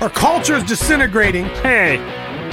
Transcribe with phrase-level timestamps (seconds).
[0.00, 1.46] Our culture is disintegrating.
[1.46, 1.98] Hey,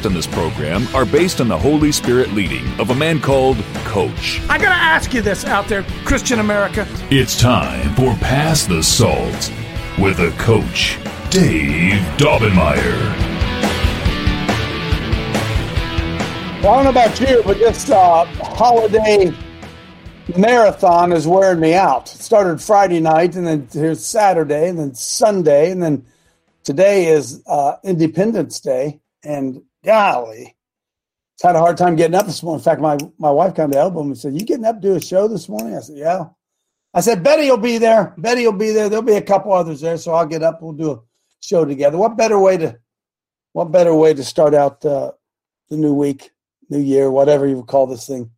[0.00, 4.40] in this program are based on the Holy Spirit leading of a man called Coach.
[4.48, 6.86] I gotta ask you this out there, Christian America.
[7.10, 9.52] It's time for Pass the Salt
[9.98, 10.98] with a coach,
[11.30, 12.80] Dave Daubenmire.
[16.62, 19.30] Well, I don't know about you, but this uh, holiday
[20.38, 22.12] marathon is wearing me out.
[22.14, 26.06] It started Friday night, and then here's Saturday, and then Sunday, and then
[26.64, 29.00] today is uh, Independence Day.
[29.22, 30.54] And golly,
[31.34, 32.60] it's had a hard time getting up this morning.
[32.60, 34.88] In fact, my, my wife kind of elbowed me and said, You getting up to
[34.88, 35.76] do a show this morning?
[35.76, 36.26] I said, Yeah.
[36.94, 38.14] I said, Betty will be there.
[38.18, 38.88] Betty will be there.
[38.88, 40.60] There'll be a couple others there, so I'll get up.
[40.60, 41.00] We'll do a
[41.40, 41.96] show together.
[41.96, 42.78] What better way to
[43.52, 45.12] what better way to start out uh,
[45.68, 46.30] the new week?
[46.72, 48.30] New Year, whatever you call this thing,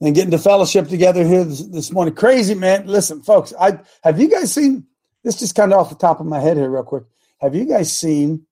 [0.00, 2.14] and getting to fellowship together here this, this, morning.
[2.14, 2.86] Crazy man!
[2.86, 4.86] Listen, folks, I have you guys seen
[5.24, 5.40] this?
[5.40, 7.04] Just kind of off the top of my head here, real quick.
[7.40, 8.46] Have you guys seen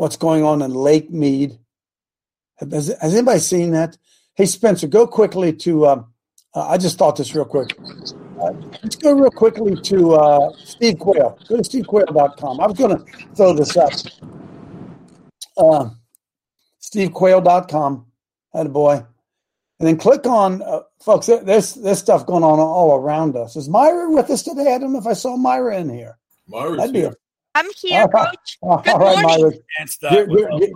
[0.00, 1.58] what's going on in Lake Mead?
[2.58, 3.98] Has, has anybody seen that?
[4.34, 5.86] Hey, Spencer, go quickly to.
[5.86, 6.12] Um,
[6.54, 7.76] uh, I just thought this real quick.
[8.40, 11.38] Uh, let's go real quickly to uh, Steve Quayle.
[11.46, 12.60] Go to stevequayle.com.
[12.60, 13.04] I was going to
[13.36, 13.92] throw this up.
[15.58, 15.90] Uh,
[16.80, 18.06] stevequayle.com.
[18.54, 19.04] Had a boy.
[19.78, 23.54] And then click on, uh, folks, there's, there's stuff going on all around us.
[23.54, 24.74] Is Myra with us today?
[24.74, 26.18] I don't know if I saw Myra in here.
[26.48, 27.16] Myra's That'd be here.
[27.54, 28.58] A, I'm here, Coach.
[28.62, 29.42] all Good right, morning.
[29.42, 29.52] Myra.
[29.78, 30.72] Can't You're- you're-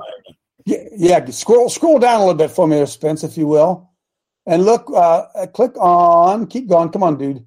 [0.66, 3.90] Yeah, yeah, scroll scroll down a little bit for me there, Spence, if you will.
[4.46, 6.88] And look, uh, uh, click on, keep going.
[6.90, 7.44] Come on, dude.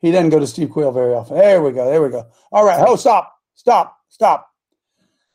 [0.00, 1.36] He doesn't go to Steve Quayle very often.
[1.36, 1.84] There we go.
[1.90, 2.26] There we go.
[2.52, 2.82] All right.
[2.86, 3.34] Oh, stop.
[3.54, 3.98] Stop.
[4.08, 4.50] Stop.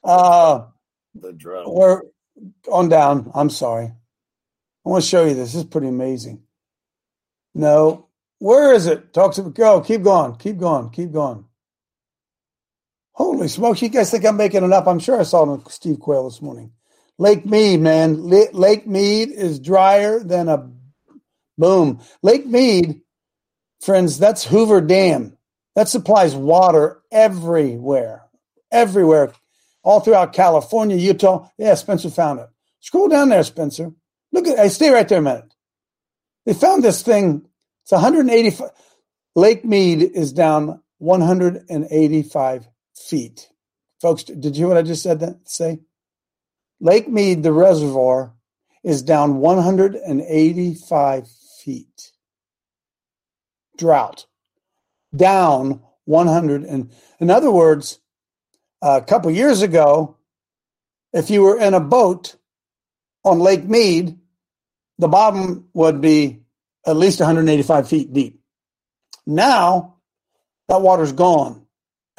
[0.03, 0.65] Uh,
[1.15, 1.65] The drum.
[1.67, 2.01] we're
[2.71, 3.31] on down.
[3.35, 3.85] I'm sorry.
[3.85, 5.53] I want to show you this.
[5.53, 6.43] This is pretty amazing.
[7.55, 8.07] No.
[8.39, 9.13] Where is it?
[9.13, 9.81] Talk to go.
[9.81, 10.35] Keep going.
[10.35, 10.89] Keep going.
[10.91, 11.45] Keep going.
[13.19, 13.81] Holy smokes.
[13.81, 14.87] You guys think I'm making it up?
[14.87, 16.71] I'm sure I saw it on Steve Quayle this morning.
[17.17, 18.29] Lake Mead, man.
[18.29, 20.71] La- Lake Mead is drier than a
[21.57, 21.99] boom.
[22.23, 23.01] Lake Mead,
[23.81, 25.37] friends, that's Hoover Dam.
[25.75, 28.23] That supplies water everywhere,
[28.71, 29.33] everywhere,
[29.83, 31.49] all throughout California, Utah.
[31.57, 32.47] Yeah, Spencer found it.
[32.79, 33.91] Scroll down there, Spencer.
[34.31, 35.53] Look at, hey, stay right there a minute.
[36.45, 37.45] They found this thing.
[37.83, 38.69] It's 185.
[39.35, 42.69] Lake Mead is down 185
[43.09, 43.49] feet.
[44.01, 45.79] Folks, did you hear what I just said that say?
[46.79, 48.33] Lake Mead, the reservoir,
[48.83, 51.27] is down 185
[51.63, 52.11] feet.
[53.77, 54.25] Drought.
[55.13, 56.63] Down 100.
[56.63, 57.99] And in other words,
[58.81, 60.17] a couple years ago,
[61.11, 62.35] if you were in a boat
[63.25, 64.17] on Lake Mead,
[64.97, 66.43] the bottom would be
[66.85, 68.41] at least 185 feet deep.
[69.25, 69.97] Now,
[70.69, 71.65] that water's gone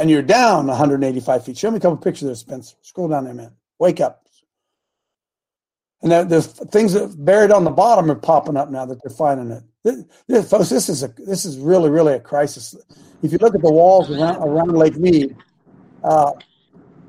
[0.01, 1.59] and you're down 185 feet.
[1.59, 2.75] Show me a couple pictures there, Spencer.
[2.81, 3.53] Scroll down there, man.
[3.79, 4.25] Wake up.
[6.03, 9.51] And the, things that buried on the bottom are popping up now that they're finding
[9.51, 9.63] it.
[9.85, 12.75] This, this, folks, this is a this is really really a crisis.
[13.23, 15.37] If you look at the walls around around Lake Mead,
[16.03, 16.33] uh,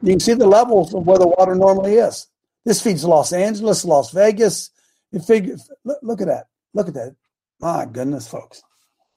[0.02, 2.28] you can see the levels of where the water normally is.
[2.66, 4.69] This feeds Los Angeles, Las Vegas.
[5.12, 6.47] You figure, look, look at that.
[6.73, 7.16] Look at that.
[7.59, 8.62] My goodness, folks.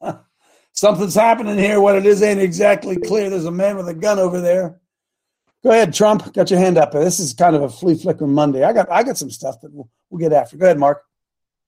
[0.75, 1.81] Something's happening here.
[1.81, 3.31] What it is ain't exactly clear.
[3.31, 4.81] There's a man with a gun over there.
[5.63, 6.35] Go ahead, Trump.
[6.35, 6.93] Got your hand up.
[6.93, 8.65] This is kind of a flea flicker Monday.
[8.65, 10.57] I got I got some stuff that we'll, we'll get after.
[10.57, 11.03] Go ahead, Mark.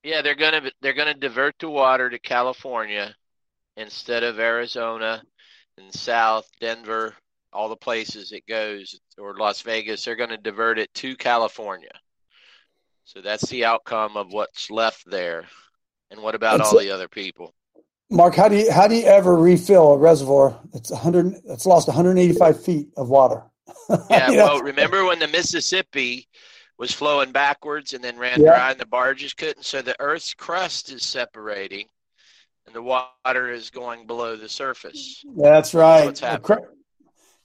[0.03, 3.15] Yeah, they're gonna they're gonna divert the water to California
[3.77, 5.23] instead of Arizona
[5.79, 7.15] and South Denver,
[7.53, 10.05] all the places it goes, or Las Vegas.
[10.05, 11.93] They're gonna divert it to California.
[13.05, 15.45] So that's the outcome of what's left there.
[16.11, 17.55] And what about all the other people?
[18.11, 21.89] Mark, how do you how do you ever refill a reservoir that's 100 that's lost
[21.89, 23.43] 185 feet of water?
[24.11, 24.45] Yeah, You know?
[24.45, 26.29] well, remember when the Mississippi
[26.79, 28.53] was flowing backwards and then ran Yeah.
[28.53, 29.65] dry and the barges couldn't?
[29.65, 31.87] So the Earth's crust is separating
[32.67, 35.25] and the water is going below the surface.
[35.37, 36.05] That's right.
[36.07, 36.43] What's happening?
[36.43, 36.65] Craig,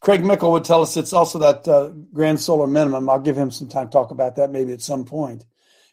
[0.01, 3.09] Craig Mickle would tell us it's also that uh, grand solar minimum.
[3.09, 5.45] I'll give him some time to talk about that maybe at some point.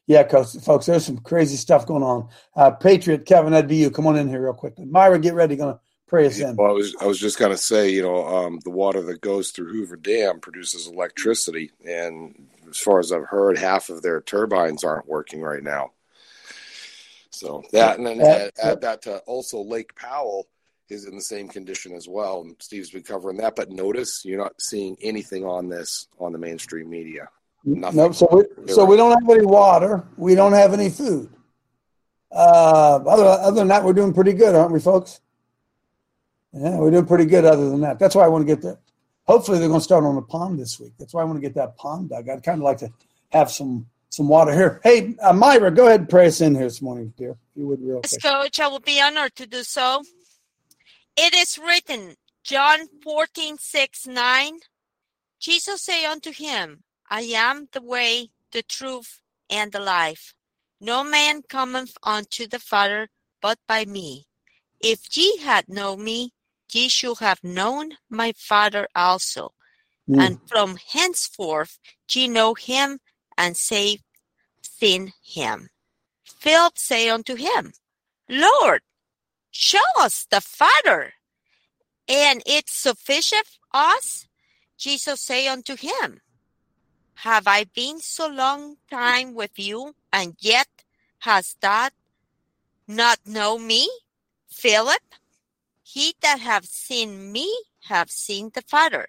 [0.08, 2.28] Yeah, coach, folks, there's some crazy stuff going on.
[2.56, 3.90] Uh, Patriot Kevin, that'd be you.
[3.90, 4.86] Come on in here real quickly.
[4.86, 5.54] Myra, get ready.
[5.54, 6.56] Going to pray us in.
[6.56, 9.50] Well, I was I was just gonna say, you know, um, the water that goes
[9.50, 14.82] through Hoover Dam produces electricity, and as far as I've heard, half of their turbines
[14.82, 15.92] aren't working right now.
[17.30, 20.48] So that, and then add, add that to also Lake Powell
[20.88, 22.40] is in the same condition as well.
[22.40, 26.38] And Steve's been covering that, but notice you're not seeing anything on this on the
[26.38, 27.28] mainstream media.
[27.76, 27.96] Nothing.
[27.96, 28.14] Nope.
[28.14, 30.04] So we, so we don't have any water.
[30.16, 31.30] We don't have any food.
[32.30, 35.20] Uh, other other than that, we're doing pretty good, aren't we, folks?
[36.52, 37.44] Yeah, we're doing pretty good.
[37.44, 38.78] Other than that, that's why I want to get that.
[39.26, 40.92] Hopefully, they're going to start on the pond this week.
[40.98, 42.28] That's why I want to get that pond dug.
[42.28, 42.90] I'd kind of like to
[43.30, 44.80] have some some water here.
[44.82, 47.36] Hey, uh, Myra, go ahead and pray us in here this morning, dear.
[47.54, 48.22] You would, real quick.
[48.22, 50.02] Coach, I will be honored to do so.
[51.16, 54.58] It is written, John 14, 6, 9.
[55.40, 59.20] Jesus say unto him, I am the way, the truth,
[59.50, 60.34] and the life.
[60.80, 63.08] No man cometh unto the Father
[63.40, 64.26] but by me.
[64.80, 66.32] If ye had known me,
[66.72, 69.54] ye should have known my Father also.
[70.08, 70.20] Mm.
[70.20, 71.78] And from henceforth
[72.10, 73.00] ye know him
[73.36, 74.02] and save
[74.62, 75.68] seen him.
[76.24, 77.72] Philip say unto him,
[78.28, 78.82] Lord,
[79.50, 81.14] show us the Father,
[82.08, 84.26] and it sufficient us.
[84.76, 86.20] Jesus say unto him,
[87.22, 90.68] Have I been so long time with you, and yet
[91.18, 91.88] has thou
[92.86, 93.90] not know me,
[94.48, 95.02] Philip?
[95.82, 97.52] He that have seen me
[97.88, 99.08] have seen the Father.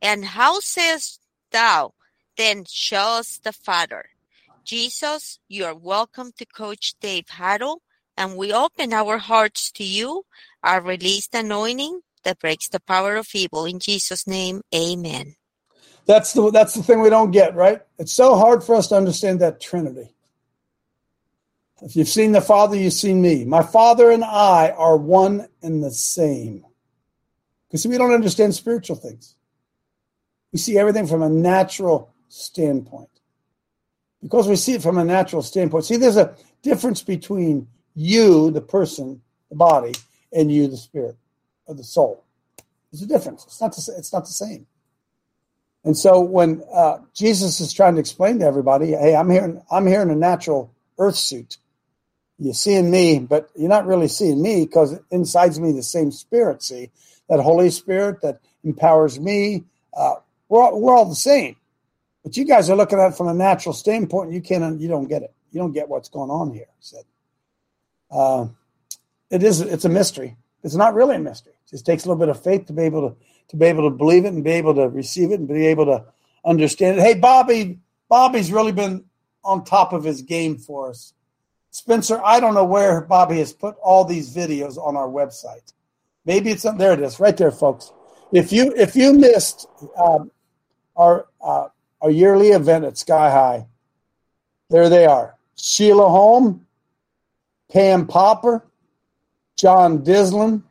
[0.00, 1.94] And how sayest thou,
[2.36, 4.10] then show us the Father?
[4.64, 7.82] Jesus, you are welcome to Coach Dave Haddle,
[8.16, 10.26] and we open our hearts to you,
[10.62, 13.64] our released anointing that breaks the power of evil.
[13.64, 15.34] In Jesus' name, amen.
[16.06, 17.80] That's the that's the thing we don't get, right?
[17.98, 20.14] It's so hard for us to understand that Trinity.
[21.82, 23.44] If you've seen the Father, you've seen me.
[23.44, 26.64] My Father and I are one and the same.
[27.68, 29.34] Because we don't understand spiritual things.
[30.52, 33.08] We see everything from a natural standpoint.
[34.20, 35.84] Because we see it from a natural standpoint.
[35.84, 39.94] See, there's a difference between you, the person, the body,
[40.32, 41.16] and you, the spirit
[41.66, 42.24] or the soul.
[42.90, 43.44] There's a difference.
[43.44, 44.66] It's not the, it's not the same.
[45.84, 49.62] And so when uh, Jesus is trying to explain to everybody, hey, I'm here, in,
[49.70, 51.58] I'm here in a natural earth suit.
[52.38, 56.62] You're seeing me, but you're not really seeing me because inside's me the same spirit.
[56.62, 56.90] See
[57.28, 59.64] that Holy Spirit that empowers me.
[59.96, 60.14] Uh,
[60.48, 61.56] we're all, we're all the same,
[62.22, 64.32] but you guys are looking at it from a natural standpoint.
[64.32, 65.32] You can't, you don't get it.
[65.52, 66.66] You don't get what's going on here.
[66.78, 67.04] He said,
[68.10, 68.46] uh,
[69.30, 70.36] it is, it's a mystery.
[70.62, 71.54] It's not really a mystery.
[71.66, 73.16] It just takes a little bit of faith to be able to
[73.48, 75.84] to be able to believe it and be able to receive it and be able
[75.86, 76.04] to
[76.44, 77.02] understand it.
[77.02, 79.04] Hey, Bobby, Bobby's really been
[79.44, 81.12] on top of his game for us.
[81.70, 85.72] Spencer, I don't know where Bobby has put all these videos on our website.
[86.24, 86.92] Maybe it's there.
[86.92, 87.92] It is right there, folks.
[88.32, 89.66] If you if you missed
[89.98, 90.30] um,
[90.96, 91.68] our uh,
[92.00, 93.66] our yearly event at Sky High,
[94.70, 96.66] there they are: Sheila Holm,
[97.70, 98.64] Pam Popper,
[99.56, 100.62] John Dislin,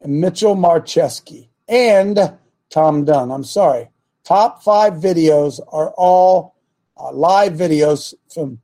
[0.00, 2.36] and Mitchell Marcheski and
[2.70, 3.30] Tom Dunn.
[3.30, 3.88] I'm sorry.
[4.24, 6.56] Top five videos are all
[6.96, 8.60] uh, live videos from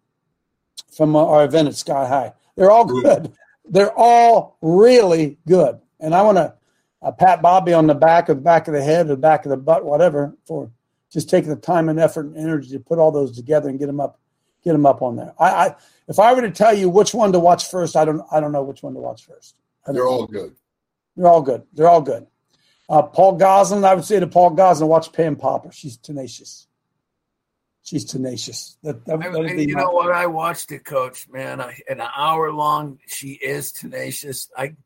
[0.95, 2.33] from our event at Sky High.
[2.57, 3.33] They're all good.
[3.65, 5.81] They're all really good.
[6.01, 6.55] And I want to
[7.03, 9.45] uh, pat Bobby on the back of the back of the head or the back
[9.45, 10.71] of the butt, whatever, for
[11.13, 13.87] just taking the time and effort and energy to put all those together and get
[13.87, 14.19] them up,
[14.69, 15.33] get them up on there.
[15.39, 15.75] I, I
[16.09, 18.53] if I were to tell you which one to watch first, I don't I don't
[18.53, 19.57] know which one to watch first.
[19.87, 20.55] They're all good.
[21.17, 21.63] They're all good.
[21.73, 22.27] They're all good.
[22.91, 25.73] Uh, Paul Goslin, I would say to Paul Goslin, watch Pam Popper.
[25.73, 26.67] She's tenacious.
[27.83, 28.77] She's tenacious.
[28.83, 30.13] That, that, that'd be you my- know what?
[30.13, 31.27] I watched it, Coach.
[31.31, 32.99] Man, I, an hour long.
[33.07, 34.51] She is tenacious.
[34.57, 34.77] I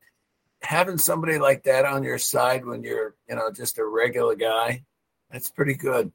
[0.63, 4.85] having somebody like that on your side when you're, you know, just a regular guy.
[5.33, 6.13] That's pretty good.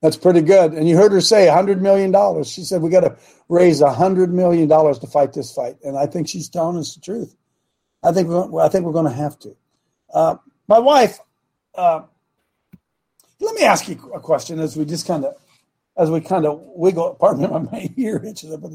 [0.00, 0.72] That's pretty good.
[0.72, 2.12] And you heard her say $100 million.
[2.44, 3.16] She said, we got to
[3.48, 5.76] raise $100 million to fight this fight.
[5.82, 7.34] And I think she's telling us the truth.
[8.04, 9.56] I think we're, I think we're going to have to.
[10.14, 10.36] Uh,
[10.68, 11.18] my wife,
[11.74, 12.02] uh,
[13.40, 15.34] let me ask you a question as we just kind of,
[15.96, 18.70] as we kind of wiggle, pardon me, my ear itches, but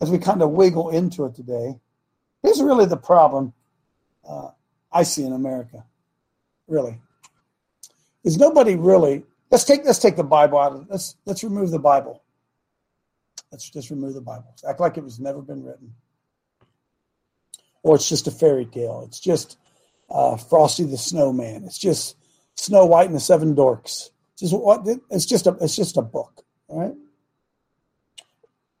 [0.00, 1.74] as we kind of wiggle into it today,
[2.42, 3.52] here's really the problem
[4.28, 4.50] uh,
[4.92, 5.84] I see in America.
[6.68, 7.00] Really,
[8.22, 9.24] is nobody really.
[9.50, 12.22] Let's take let's take the Bible out of let's let's remove the Bible.
[13.50, 14.54] Let's just remove the Bible.
[14.68, 15.94] Act like it was never been written,
[17.82, 19.02] or it's just a fairy tale.
[19.06, 19.58] It's just
[20.08, 21.64] uh, Frosty the Snowman.
[21.64, 22.16] It's just
[22.54, 24.10] Snow White and the Seven Dorks.
[24.34, 26.94] It's just what it's just a it's just a book, right?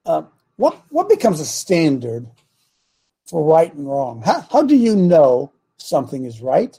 [0.06, 0.22] Uh,
[0.54, 2.28] what what becomes a standard
[3.26, 4.22] for right and wrong?
[4.22, 6.78] How how do you know something is right?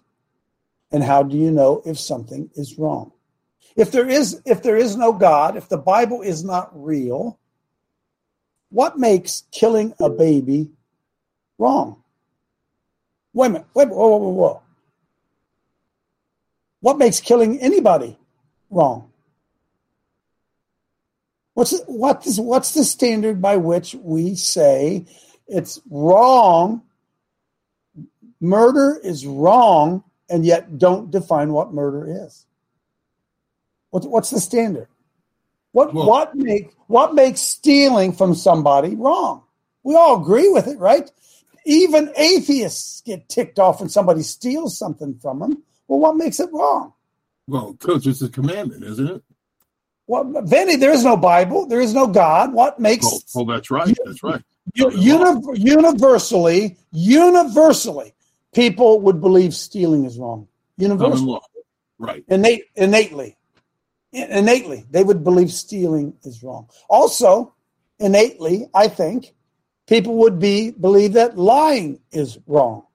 [0.94, 3.12] And how do you know if something is wrong?
[3.76, 7.40] If there is if there is no God, if the Bible is not real,
[8.70, 10.70] what makes killing a baby
[11.58, 12.02] wrong?
[13.34, 13.68] Wait a minute.
[13.74, 14.62] Wait, whoa, whoa, whoa, whoa.
[16.82, 18.18] What makes killing anybody
[18.70, 19.12] wrong?
[21.54, 25.06] What's what is what's the standard by which we say
[25.48, 26.82] it's wrong?
[28.40, 32.46] Murder is wrong, and yet don't define what murder is.
[33.92, 34.88] What, what's the standard?
[35.72, 39.44] What Well- what make what makes stealing from somebody wrong?
[39.84, 41.10] We all agree with it, right?
[41.66, 45.64] Even atheists get ticked off when somebody steals something from them.
[45.88, 46.94] Well, what makes it wrong?
[47.48, 49.24] Well, coach, it's a commandment, isn't it?
[50.08, 51.66] Well, Vinny, there is no Bible.
[51.68, 52.54] There is no God.
[52.54, 53.96] What makes Oh, oh that's right.
[54.06, 54.42] That's right.
[54.76, 58.14] uni- universally, universally,
[58.54, 60.48] people would believe stealing is wrong.
[60.78, 61.42] Universally, law.
[61.98, 62.24] Right.
[62.28, 63.34] innate, innately, In-
[64.14, 66.70] innately, they would believe stealing is wrong.
[66.90, 67.54] Also,
[68.00, 69.34] innately, I think
[69.88, 72.86] people would be believe that lying is wrong.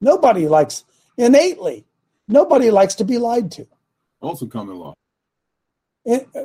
[0.00, 0.84] Nobody likes
[1.16, 1.84] innately.
[2.28, 3.66] Nobody likes to be lied to.
[4.20, 4.94] Also common law.
[6.06, 6.44] Eh, uh,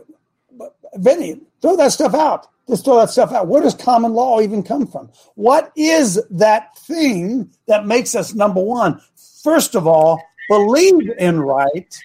[0.95, 2.47] Vinny, throw that stuff out.
[2.67, 3.47] Just throw that stuff out.
[3.47, 5.11] Where does common law even come from?
[5.35, 8.99] What is that thing that makes us, number one,
[9.43, 11.95] first of all, believe in right,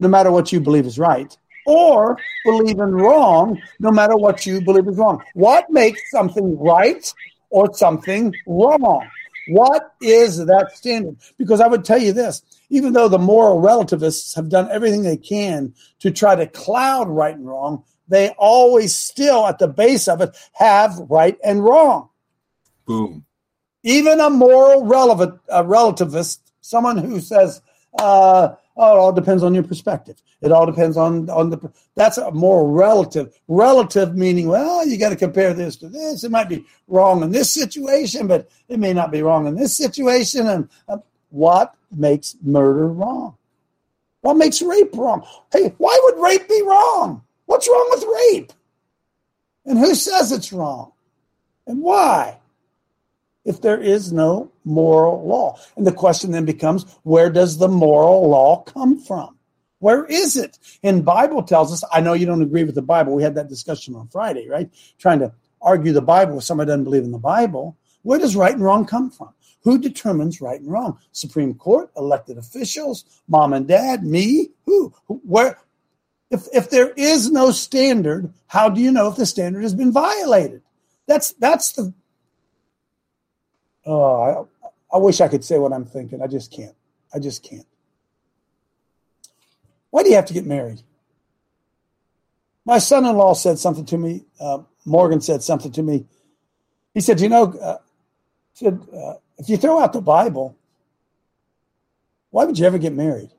[0.00, 1.36] no matter what you believe is right,
[1.66, 5.22] or believe in wrong, no matter what you believe is wrong?
[5.34, 7.12] What makes something right
[7.50, 9.06] or something wrong?
[9.48, 11.16] What is that standard?
[11.38, 15.16] Because I would tell you this even though the moral relativists have done everything they
[15.16, 20.20] can to try to cloud right and wrong, they always still, at the base of
[20.20, 22.08] it, have right and wrong.
[22.86, 23.24] Boom.
[23.82, 27.60] Even a moral relevant, a relativist, someone who says,
[27.98, 30.22] uh, "Oh, it all depends on your perspective.
[30.40, 33.38] It all depends on on the." That's a more relative.
[33.48, 36.24] Relative meaning, well, you got to compare this to this.
[36.24, 39.76] It might be wrong in this situation, but it may not be wrong in this
[39.76, 40.46] situation.
[40.46, 40.98] And uh,
[41.30, 43.36] what makes murder wrong?
[44.20, 45.26] What makes rape wrong?
[45.52, 47.22] Hey, why would rape be wrong?
[47.46, 48.52] What's wrong with rape?
[49.64, 50.92] And who says it's wrong?
[51.66, 52.37] And why?
[53.48, 55.58] If there is no moral law.
[55.76, 59.38] And the question then becomes where does the moral law come from?
[59.78, 60.58] Where is it?
[60.82, 63.14] And Bible tells us, I know you don't agree with the Bible.
[63.14, 64.68] We had that discussion on Friday, right?
[64.98, 67.76] Trying to argue the Bible with somebody doesn't believe in the Bible.
[68.02, 69.30] Where does right and wrong come from?
[69.64, 70.98] Who determines right and wrong?
[71.12, 74.50] Supreme Court, elected officials, mom and dad, me?
[74.66, 75.58] Who- Where?
[76.30, 79.92] If if there is no standard, how do you know if the standard has been
[79.92, 80.62] violated?
[81.06, 81.94] That's that's the.
[83.90, 84.48] Oh,
[84.92, 86.20] I, I wish I could say what I'm thinking.
[86.20, 86.74] I just can't.
[87.14, 87.66] I just can't.
[89.88, 90.82] Why do you have to get married?
[92.66, 94.26] My son-in-law said something to me.
[94.38, 96.04] Uh, Morgan said something to me.
[96.92, 97.78] He said, "You know, uh,
[98.52, 100.54] said uh, if you throw out the Bible,
[102.28, 103.30] why would you ever get married?"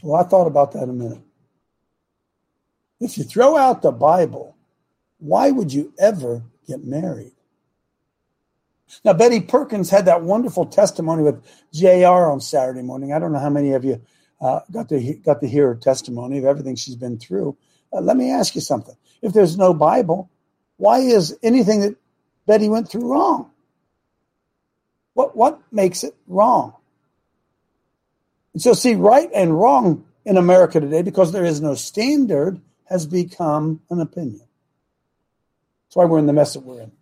[0.00, 1.22] Well, I thought about that a minute.
[3.00, 4.56] If you throw out the Bible,
[5.18, 7.32] why would you ever get married?
[9.04, 13.12] Now, Betty Perkins had that wonderful testimony with JR on Saturday morning.
[13.12, 14.00] I don't know how many of you
[14.40, 17.56] uh, got to got to hear her testimony of everything she's been through.
[17.92, 20.30] Uh, let me ask you something: If there's no Bible,
[20.76, 21.96] why is anything that
[22.46, 23.50] Betty went through wrong?
[25.14, 26.74] What what makes it wrong?
[28.52, 33.06] And so, see, right and wrong in America today, because there is no standard, has
[33.06, 34.46] become an opinion.
[35.86, 36.92] That's why we're in the mess that we're in.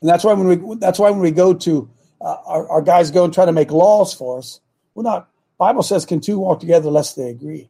[0.00, 1.90] And that's why when we that's why when we go to
[2.20, 4.60] uh, our, our guys go and try to make laws for us,
[4.94, 5.28] we're not.
[5.58, 7.68] Bible says, "Can two walk together lest they agree?"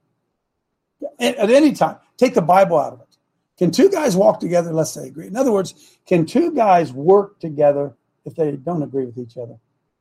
[1.18, 3.08] At, at any time, take the Bible out of it.
[3.58, 5.26] Can two guys walk together unless they agree?
[5.26, 5.75] In other words,
[6.06, 7.94] can two guys work together
[8.25, 9.58] if they don't agree with each other?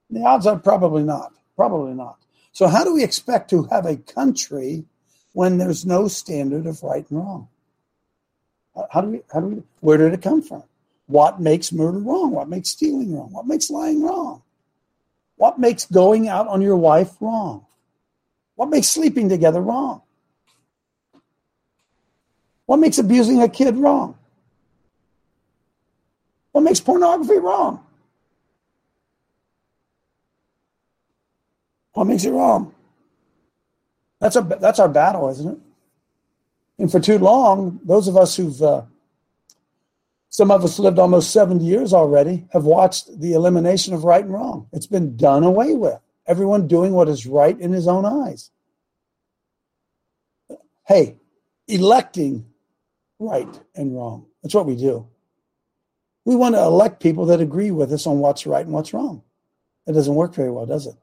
[0.10, 1.34] The odds are probably not.
[1.56, 2.18] Probably not.
[2.52, 4.86] So, how do we expect to have a country
[5.34, 7.48] when there's no standard of right and wrong?
[8.92, 9.22] How do we?
[9.34, 9.64] How do we?
[9.80, 10.64] Where did it come from?
[11.08, 12.32] What makes murder wrong?
[12.32, 13.32] What makes stealing wrong?
[13.32, 14.44] What makes lying wrong?
[15.38, 17.66] What makes going out on your wife wrong?
[18.56, 20.02] What makes sleeping together wrong?
[22.66, 24.18] What makes abusing a kid wrong?
[26.52, 27.84] What makes pornography wrong?
[31.94, 32.74] What makes it wrong?
[34.20, 35.60] That's our that's our battle, isn't it?
[36.80, 38.84] And for too long, those of us who've uh,
[40.30, 44.34] Some of us lived almost 70 years already, have watched the elimination of right and
[44.34, 44.68] wrong.
[44.74, 46.00] It's been done away with.
[46.26, 48.52] Everyone doing what is right in his own eyes.
[50.86, 51.18] Hey,
[51.68, 52.46] electing
[53.20, 54.26] right and wrong.
[54.44, 55.08] That's what we do.
[56.26, 59.24] We want to elect people that agree with us on what's right and what's wrong.
[59.86, 60.96] It doesn't work very well, does it?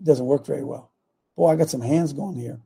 [0.00, 0.90] It doesn't work very well.
[1.36, 2.58] Boy, I got some hands going here.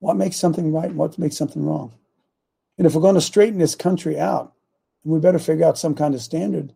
[0.00, 1.92] What makes something right and what makes something wrong?
[2.80, 4.54] And if we're going to straighten this country out,
[5.04, 6.72] we better figure out some kind of standard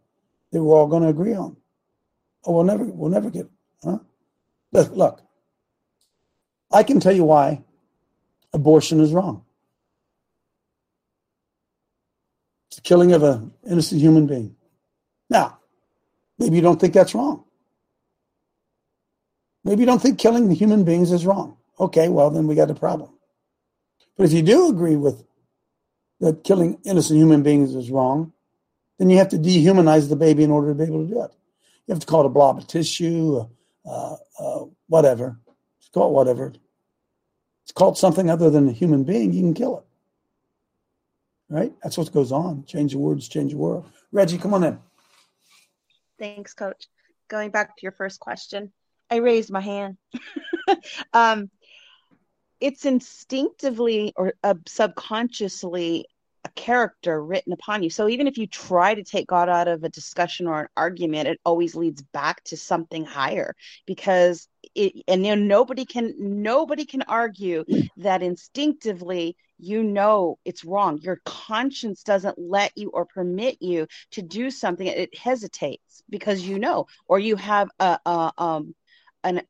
[0.53, 1.57] that we're all going to agree on.
[2.43, 3.49] Or we'll never, we'll never get,
[3.83, 4.01] huh?
[4.71, 5.23] Look,
[6.71, 7.65] I can tell you why
[8.53, 9.47] abortion is wrong.
[12.69, 14.57] It's the killing of an innocent human being.
[15.31, 15.57] Now,
[16.39, 17.45] maybe you don't think that's wrong.
[19.65, 21.57] Maybe you don't think killing human beings is wrong.
[21.81, 23.09] Okay, well, then we got a problem.
[24.19, 25.25] But if you do agree with
[26.25, 28.33] that killing innocent human beings is wrong,
[28.99, 31.31] then you have to dehumanize the baby in order to be able to do it.
[31.87, 33.47] You have to call it a blob of tissue,
[33.85, 35.38] uh, uh, whatever.
[35.78, 36.54] It's called whatever.
[37.64, 39.35] It's called something other than a human being.
[39.35, 39.85] You can kill it.
[41.50, 41.75] Right?
[41.83, 42.64] That's what goes on.
[42.64, 43.85] Change the words, change the world.
[44.11, 44.78] Reggie, come on in.
[46.19, 46.88] Thanks, Coach.
[47.28, 48.73] Going back to your first question,
[49.11, 49.99] I raised my hand.
[51.12, 51.50] um,
[52.61, 56.07] it's instinctively or uh, subconsciously
[56.45, 57.91] a character written upon you.
[57.91, 61.29] So even if you try to take God out of a discussion or an argument,
[61.29, 63.55] it always leads back to something higher
[63.87, 67.65] because it, and you know, nobody can nobody can argue
[67.99, 70.99] that instinctively you know it's wrong.
[71.01, 74.87] Your conscience doesn't let you or permit you to do something.
[74.87, 78.75] It hesitates because you know, or you have a, a um
[79.23, 79.43] an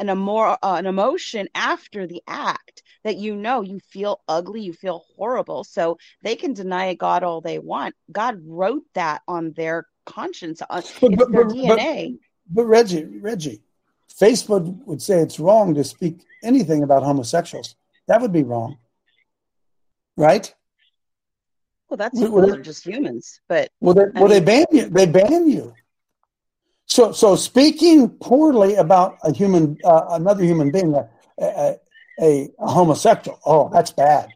[0.00, 5.04] an, uh, an emotion after the act that you know you feel ugly, you feel
[5.16, 5.62] horrible.
[5.64, 7.94] So they can deny God all they want.
[8.10, 12.18] God wrote that on their conscience, on But, but, their but, DNA.
[12.48, 13.60] but, but Reggie, Reggie,
[14.20, 17.74] Facebook would say it's wrong to speak anything about homosexuals.
[18.08, 18.78] That would be wrong,
[20.16, 20.52] right?
[21.88, 23.40] well, that's Would- those would are just humans.
[23.48, 24.88] But Well, they, well, they ban you.
[24.88, 25.74] They ban you.
[27.00, 31.08] So, so speaking poorly about a human, uh, another human being, a,
[31.40, 31.78] a,
[32.20, 34.28] a, homosexual, oh, that's bad.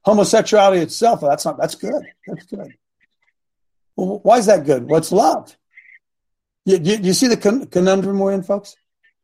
[0.00, 1.58] Homosexuality itself, oh, that's not.
[1.58, 2.02] That's good.
[2.26, 2.72] That's good.
[3.96, 4.88] Well, why is that good?
[4.88, 5.54] What's love?
[6.64, 8.76] You, you, you see the con- conundrum we're in, folks?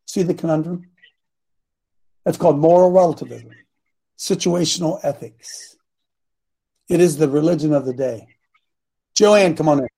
[0.04, 0.90] See the conundrum?
[2.26, 3.52] That's called moral relativism,
[4.18, 5.76] situational ethics.
[6.90, 8.36] It is the religion of the day.
[9.14, 9.88] Joanne, come on in.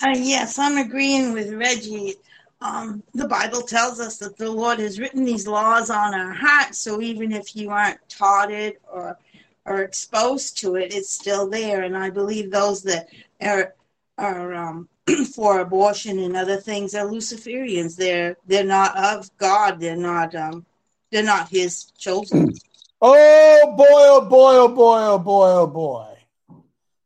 [0.00, 2.14] Uh, yes, I'm agreeing with Reggie.
[2.60, 6.78] Um, the Bible tells us that the Lord has written these laws on our hearts,
[6.78, 9.18] so even if you aren't taught it or
[9.64, 11.82] or exposed to it, it's still there.
[11.82, 13.08] And I believe those that
[13.40, 13.74] are
[14.18, 14.88] are um,
[15.34, 17.96] for abortion and other things are Luciferians.
[17.96, 19.80] They're they're not of God.
[19.80, 20.64] They're not um,
[21.10, 22.54] they're not His chosen.
[23.00, 26.16] Oh boy, oh boy, oh boy, oh boy, oh boy.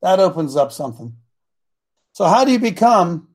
[0.01, 1.15] That opens up something.
[2.15, 3.29] So, how do you become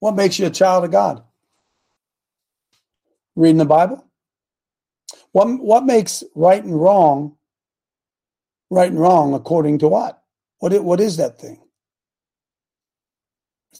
[0.00, 1.24] what makes you a child of God?
[3.36, 4.04] Reading the Bible?
[5.32, 7.36] What, what makes right and wrong
[8.70, 10.22] right and wrong according to what?
[10.58, 11.60] What, i- what is that thing?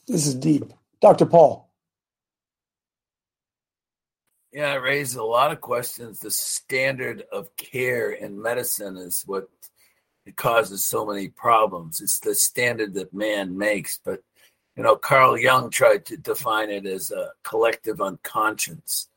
[0.06, 0.64] This is deep.
[1.00, 1.26] Dr.
[1.26, 1.70] Paul.
[4.52, 6.20] Yeah, it raises a lot of questions.
[6.20, 9.48] The standard of care in medicine is what
[10.30, 12.00] it causes so many problems.
[12.00, 13.98] It's the standard that man makes.
[14.04, 14.22] But,
[14.76, 19.08] you know, Carl Jung tried to define it as a collective unconscious.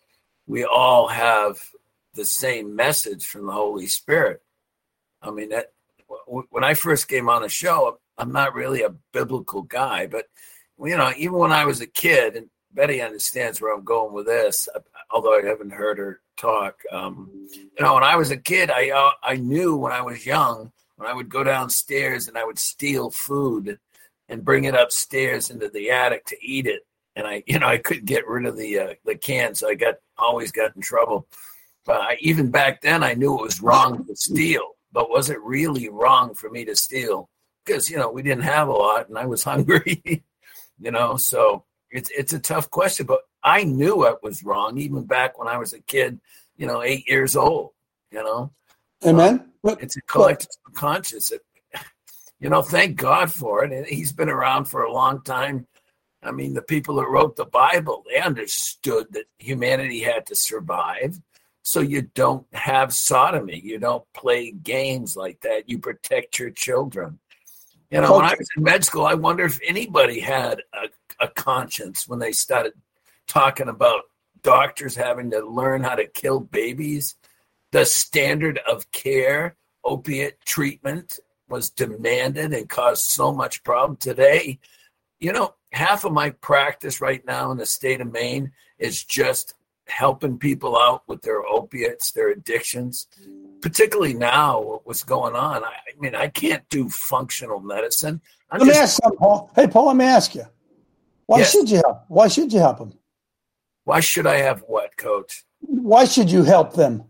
[0.47, 1.59] We all have
[2.15, 4.41] the same message from the Holy Spirit.
[5.21, 5.71] I mean, that
[6.49, 10.25] when I first came on the show, I'm not really a biblical guy, but
[10.79, 14.25] you know, even when I was a kid, and Betty understands where I'm going with
[14.25, 14.67] this,
[15.11, 16.79] although I haven't heard her talk.
[16.91, 20.25] Um, you know, when I was a kid, I uh, I knew when I was
[20.25, 23.79] young when I would go downstairs and I would steal food
[24.29, 26.81] and bring it upstairs into the attic to eat it,
[27.15, 29.75] and I you know I couldn't get rid of the uh, the can, so I
[29.75, 31.27] got always got in trouble.
[31.85, 34.69] But I, even back then, I knew it was wrong to steal.
[34.93, 37.29] But was it really wrong for me to steal?
[37.65, 40.23] Because you know we didn't have a lot, and I was hungry.
[40.79, 43.05] you know, so it's it's a tough question.
[43.05, 46.19] But I knew it was wrong even back when I was a kid.
[46.55, 47.71] You know, eight years old.
[48.11, 48.51] You know,
[49.05, 49.49] Amen.
[49.63, 51.29] It's a collective conscience.
[51.29, 51.41] That,
[52.39, 53.71] you know, thank God for it.
[53.71, 55.67] And he's been around for a long time.
[56.21, 61.19] I mean, the people that wrote the Bible, they understood that humanity had to survive.
[61.63, 63.59] so you don't have sodomy.
[63.63, 65.69] You don't play games like that.
[65.69, 67.19] You protect your children.
[67.89, 70.89] You know, when I was in med school, I wonder if anybody had a,
[71.25, 72.73] a conscience when they started
[73.27, 74.01] talking about
[74.41, 77.15] doctors having to learn how to kill babies.
[77.73, 81.17] The standard of care, opiate treatment,
[81.49, 84.59] was demanded and caused so much problem today.
[85.19, 89.55] You know, half of my practice right now in the state of Maine is just
[89.87, 93.07] helping people out with their opiates, their addictions,
[93.61, 95.63] particularly now what's going on.
[95.63, 98.21] I, I mean, I can't do functional medicine.
[98.51, 99.49] I'm let me just- ask something, Paul.
[99.55, 100.45] Hey, Paul, let me ask you.
[101.25, 101.51] Why Yes.
[101.51, 102.03] should you help?
[102.07, 102.93] Why should you help them?
[103.83, 105.43] Why should I have what, coach?
[105.61, 107.05] Why should you help them?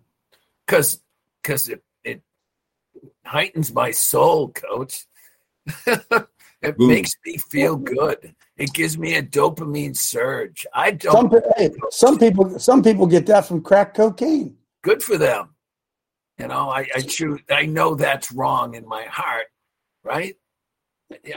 [0.65, 1.01] Because
[1.41, 2.21] because it, it
[3.25, 5.05] heightens my soul, coach.
[5.87, 6.87] it Boom.
[6.87, 8.35] makes me feel good.
[8.57, 10.65] It gives me a dopamine surge.
[10.73, 14.55] I don't Some, hey, some people, some people get that from crack cocaine.
[14.83, 15.49] good for them.
[16.39, 19.45] You know, I, I choose I know that's wrong in my heart,
[20.03, 20.35] right?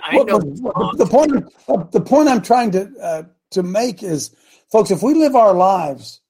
[0.03, 3.63] I Well, know but- it's the point, uh, the point I'm trying to uh, to
[3.63, 4.35] make is,
[4.73, 6.21] folks, if we live our lives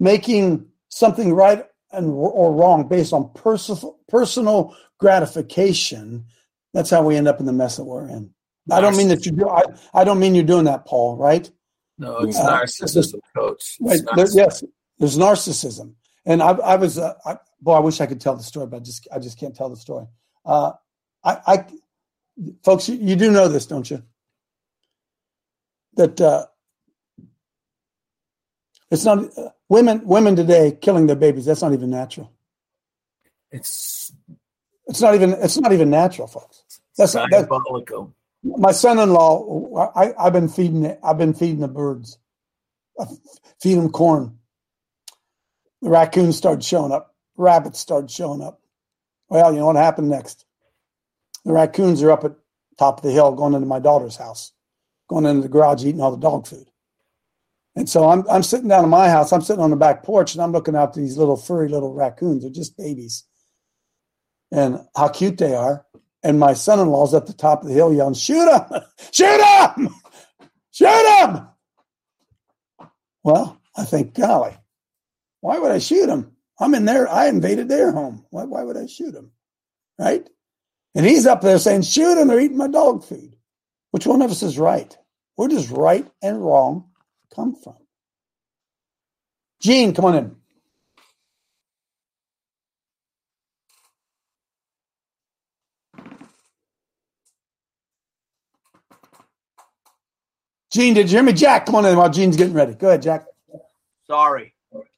[0.00, 6.24] making something right and or wrong based on personal personal gratification,
[6.74, 8.30] that's how we end up in the mess that we're in.
[8.70, 9.48] I don't mean that you do.
[9.48, 9.62] I,
[9.94, 11.16] I don't mean you're doing that, Paul.
[11.16, 11.50] Right?
[11.96, 13.76] No, it's Uh, narcissism, coach.
[13.80, 14.36] Right, It's there- narcissism.
[14.36, 14.64] yes,
[14.98, 15.94] there's narcissism,
[16.26, 18.76] and I, I was, uh, I, boy, I wish I could tell the story, but
[18.76, 20.06] I just, I just can't tell the story.
[20.44, 20.72] Uh,
[21.24, 21.64] I, I,
[22.62, 24.02] folks, you, you do know this, don't you?
[25.94, 26.46] That uh,
[28.90, 31.46] it's not uh, women, women today killing their babies.
[31.46, 32.32] That's not even natural.
[33.52, 34.12] It's
[34.88, 36.62] It's not even, it's not even natural, folks.
[36.96, 38.14] That's that's diabolical.
[38.44, 39.90] my son-in-law.
[39.96, 42.18] I, I've been feeding, it- I've been feeding the birds,
[43.00, 43.06] I
[43.60, 44.38] feed them corn.
[45.82, 47.14] The raccoons started showing up.
[47.36, 48.60] Rabbits started showing up.
[49.28, 50.44] Well, you know what happened next?
[51.44, 52.34] The raccoons are up at
[52.78, 54.52] top of the hill going into my daughter's house,
[55.08, 56.67] going into the garage eating all the dog food.
[57.78, 59.32] And so I'm I'm sitting down in my house.
[59.32, 61.94] I'm sitting on the back porch and I'm looking out to these little furry little
[61.94, 62.42] raccoons.
[62.42, 63.22] They're just babies.
[64.50, 65.86] And how cute they are.
[66.24, 68.82] And my son-in-law's at the top of the hill yelling, "Shoot them!
[69.12, 69.94] Shoot them!
[70.72, 71.48] Shoot them!"
[73.22, 74.56] Well, I think, golly,
[75.40, 76.32] why would I shoot them?
[76.58, 77.08] I'm in there.
[77.08, 78.26] I invaded their home.
[78.30, 79.30] Why, why would I shoot them?
[80.00, 80.28] Right?
[80.96, 82.26] And he's up there saying, shoot them.
[82.26, 83.36] They're eating my dog food.
[83.92, 84.96] Which one of us is right?
[85.36, 86.87] We're just right and wrong
[87.34, 87.74] come from?
[89.60, 90.36] Gene, come on in.
[100.70, 101.32] Gene, did you hear me?
[101.32, 102.74] Jack, come on in while Gene's getting ready.
[102.74, 103.24] Go ahead, Jack.
[104.06, 104.54] Sorry.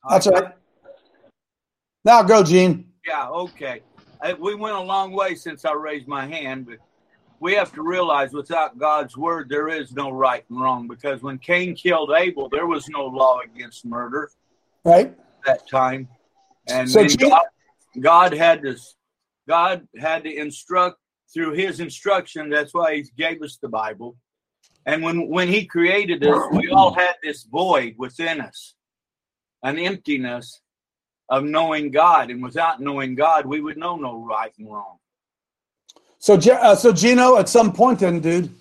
[0.08, 0.54] That's all right.
[2.04, 2.92] Now go, Gene.
[3.06, 3.82] Yeah, okay.
[4.20, 6.78] Uh, We went a long way since I raised my hand, but
[7.40, 10.86] we have to realize without God's word, there is no right and wrong.
[10.86, 14.30] Because when Cain killed Abel, there was no law against murder
[14.84, 15.06] Right?
[15.08, 16.08] at that time,
[16.68, 17.42] and So God,
[17.98, 18.76] God had to,
[19.48, 20.98] God had to instruct
[21.32, 22.50] through His instruction.
[22.50, 24.16] That's why He gave us the Bible.
[24.86, 28.74] And when when He created us, we all had this void within us,
[29.62, 30.60] an emptiness
[31.28, 32.30] of knowing God.
[32.30, 34.98] And without knowing God, we would know no right and wrong.
[36.20, 38.54] So, uh, so Gino, at some point, then, dude,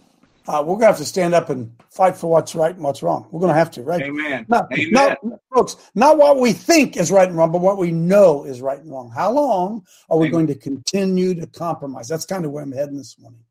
[0.48, 3.28] uh, we're gonna have to stand up and fight for what's right and what's wrong.
[3.32, 4.02] We're gonna have to, right?
[4.02, 4.46] Amen.
[4.48, 4.92] Not, Amen.
[4.92, 5.18] not,
[5.54, 8.80] folks, not what we think is right and wrong, but what we know is right
[8.80, 9.12] and wrong.
[9.12, 12.08] How long are we going to continue to compromise?
[12.08, 13.44] That's kind of where I'm heading this morning.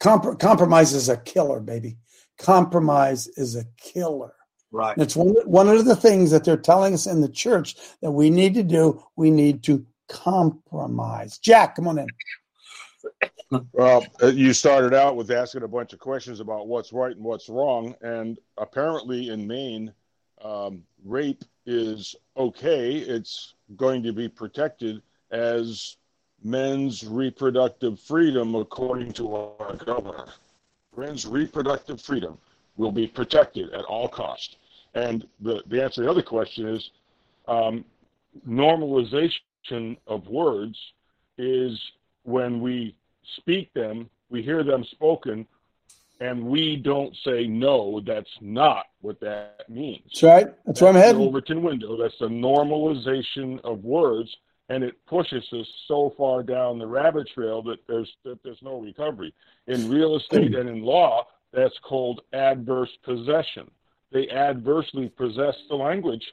[0.00, 1.98] Compr- compromise is a killer, baby.
[2.38, 4.32] Compromise is a killer.
[4.72, 4.96] Right.
[4.96, 8.10] And it's one, one of the things that they're telling us in the church that
[8.10, 9.04] we need to do.
[9.14, 11.38] We need to compromise.
[11.38, 12.08] Jack, come on in.
[13.72, 17.24] Well, uh, you started out with asking a bunch of questions about what's right and
[17.24, 19.92] what's wrong, and apparently in Maine,
[20.42, 22.96] um, rape is okay.
[22.96, 25.96] It's going to be protected as
[26.42, 30.26] men's reproductive freedom, according to our governor.
[30.96, 32.38] Men's reproductive freedom
[32.76, 34.56] will be protected at all costs.
[34.94, 36.90] And the, the answer to the other question is
[37.48, 37.84] um,
[38.46, 40.78] normalization of words
[41.38, 41.80] is
[42.24, 42.94] when we
[43.36, 45.46] speak them, we hear them spoken,
[46.20, 50.02] and we don't say no, that's not what that means.
[50.06, 50.64] That's right.
[50.64, 51.22] That's where I'm That's heading.
[51.22, 51.96] Overton window.
[51.96, 54.34] That's the normalization of words,
[54.68, 58.78] and it pushes us so far down the rabbit trail that there's that there's no
[58.80, 59.34] recovery.
[59.66, 63.70] In real estate and in law, that's called adverse possession.
[64.12, 66.32] They adversely possess the language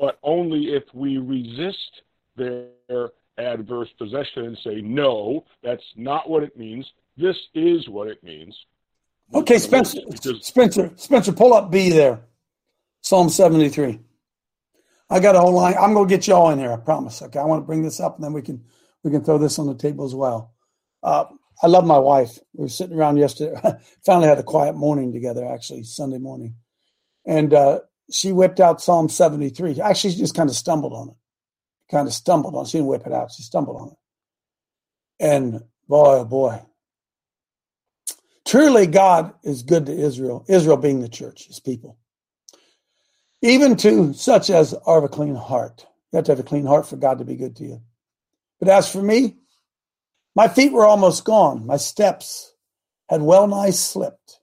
[0.00, 2.02] but only if we resist
[2.34, 6.86] their adverse possession and say, no, that's not what it means.
[7.16, 8.56] This is what it means.
[9.32, 10.00] Okay, Spencer,
[10.40, 12.20] Spencer, Spencer, pull up B there.
[13.02, 14.00] Psalm 73.
[15.08, 15.74] I got a whole line.
[15.80, 16.72] I'm going to get you all in here.
[16.72, 17.22] I promise.
[17.22, 17.38] Okay.
[17.38, 18.64] I want to bring this up and then we can,
[19.02, 20.54] we can throw this on the table as well.
[21.02, 21.24] Uh,
[21.62, 22.38] I love my wife.
[22.54, 23.58] We were sitting around yesterday.
[24.06, 26.54] Finally had a quiet morning together, actually, Sunday morning.
[27.26, 29.80] And uh, she whipped out Psalm 73.
[29.80, 31.14] Actually, she just kind of stumbled on it.
[31.90, 32.66] Kind of stumbled on.
[32.66, 33.32] She didn't whip it out.
[33.32, 33.96] She stumbled on it.
[35.18, 36.62] And boy, oh boy.
[38.46, 41.98] Truly, God is good to Israel, Israel being the church, his people.
[43.42, 45.86] Even to such as are of a clean heart.
[46.12, 47.82] You have to have a clean heart for God to be good to you.
[48.58, 49.36] But as for me,
[50.34, 51.66] my feet were almost gone.
[51.66, 52.52] My steps
[53.08, 54.40] had well nigh slipped.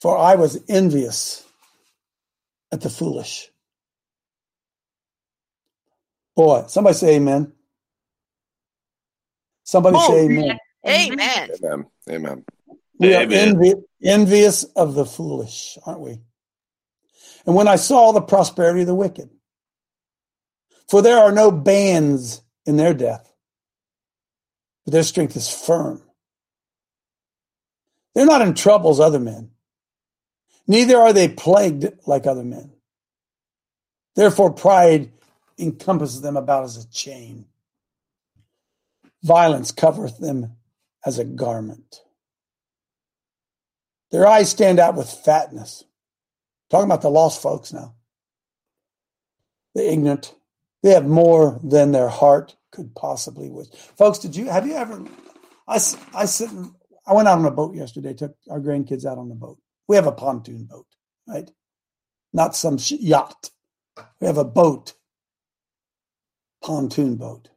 [0.00, 1.44] For I was envious
[2.70, 3.50] at the foolish.
[6.38, 7.52] Boy, somebody say amen.
[9.64, 10.56] Somebody Oh, say amen.
[10.86, 11.50] Amen.
[11.64, 11.86] Amen.
[12.08, 12.44] Amen.
[13.00, 16.20] We are envi- envious of the foolish, aren't we?
[17.44, 19.30] And when I saw the prosperity of the wicked,
[20.88, 23.28] for there are no bands in their death,
[24.84, 26.00] but their strength is firm.
[28.14, 29.50] They're not in trouble as other men,
[30.68, 32.74] neither are they plagued like other men.
[34.14, 35.10] Therefore, pride
[35.58, 37.46] encompasses them about as a chain.
[39.22, 40.56] Violence covereth them
[41.04, 42.02] as a garment.
[44.10, 45.84] Their eyes stand out with fatness.
[46.70, 47.94] Talking about the lost folks now.
[49.74, 50.34] The ignorant.
[50.82, 53.68] They have more than their heart could possibly wish.
[53.96, 55.04] Folks, did you have you ever?
[55.66, 55.74] I
[56.14, 56.50] I sit.
[57.06, 58.14] I went out on a boat yesterday.
[58.14, 59.58] Took our grandkids out on the boat.
[59.88, 60.86] We have a pontoon boat,
[61.26, 61.50] right?
[62.32, 63.50] Not some yacht.
[64.20, 64.92] We have a boat,
[66.62, 67.48] pontoon boat.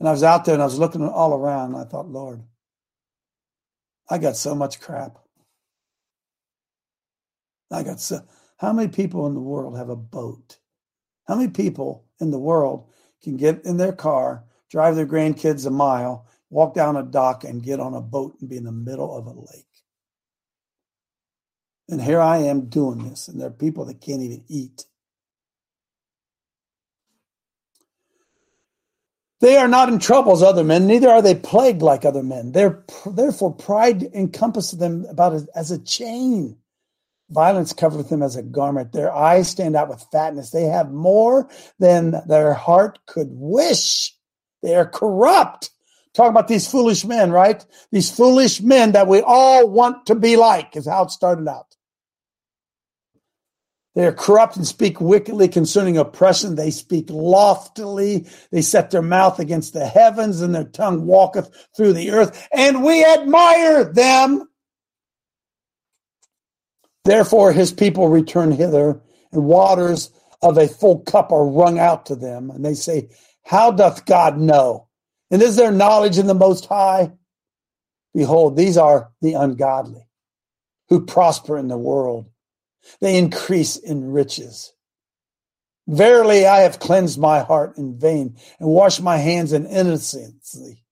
[0.00, 1.74] And I was out there and I was looking all around.
[1.74, 2.42] And I thought, Lord,
[4.10, 5.18] I got so much crap.
[7.70, 8.20] I got so.
[8.58, 10.58] How many people in the world have a boat?
[11.26, 12.88] How many people in the world
[13.22, 17.62] can get in their car, drive their grandkids a mile, walk down a dock, and
[17.62, 19.66] get on a boat and be in the middle of a lake?
[21.88, 24.84] And here I am doing this, and there are people that can't even eat.
[29.42, 32.52] They are not in trouble as other men, neither are they plagued like other men.
[32.52, 36.56] Their, therefore, pride encompasses them about as, as a chain.
[37.28, 38.92] Violence covereth them as a garment.
[38.92, 40.50] Their eyes stand out with fatness.
[40.50, 41.48] They have more
[41.80, 44.16] than their heart could wish.
[44.62, 45.70] They are corrupt.
[46.14, 47.66] Talk about these foolish men, right?
[47.90, 51.71] These foolish men that we all want to be like is how it started out.
[53.94, 56.54] They are corrupt and speak wickedly concerning oppression.
[56.54, 58.26] They speak loftily.
[58.50, 62.48] They set their mouth against the heavens and their tongue walketh through the earth.
[62.52, 64.48] And we admire them.
[67.04, 69.00] Therefore, his people return hither,
[69.32, 72.50] and waters of a full cup are wrung out to them.
[72.50, 73.08] And they say,
[73.44, 74.88] How doth God know?
[75.30, 77.12] And is there knowledge in the Most High?
[78.14, 80.06] Behold, these are the ungodly
[80.88, 82.31] who prosper in the world.
[83.00, 84.72] They increase in riches.
[85.88, 90.84] Verily, I have cleansed my heart in vain and washed my hands in innocency.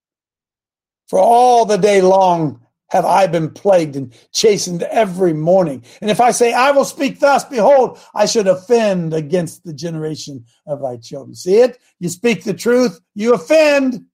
[1.08, 5.84] For all the day long have I been plagued and chastened every morning.
[6.00, 10.44] And if I say, I will speak thus, behold, I should offend against the generation
[10.66, 11.36] of thy children.
[11.36, 11.78] See it?
[12.00, 14.06] You speak the truth, you offend.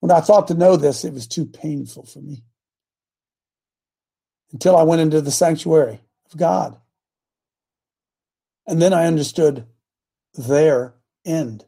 [0.00, 2.42] When I thought to know this, it was too painful for me
[4.52, 6.76] until I went into the sanctuary of God.
[8.66, 9.66] And then I understood
[10.34, 11.64] their end.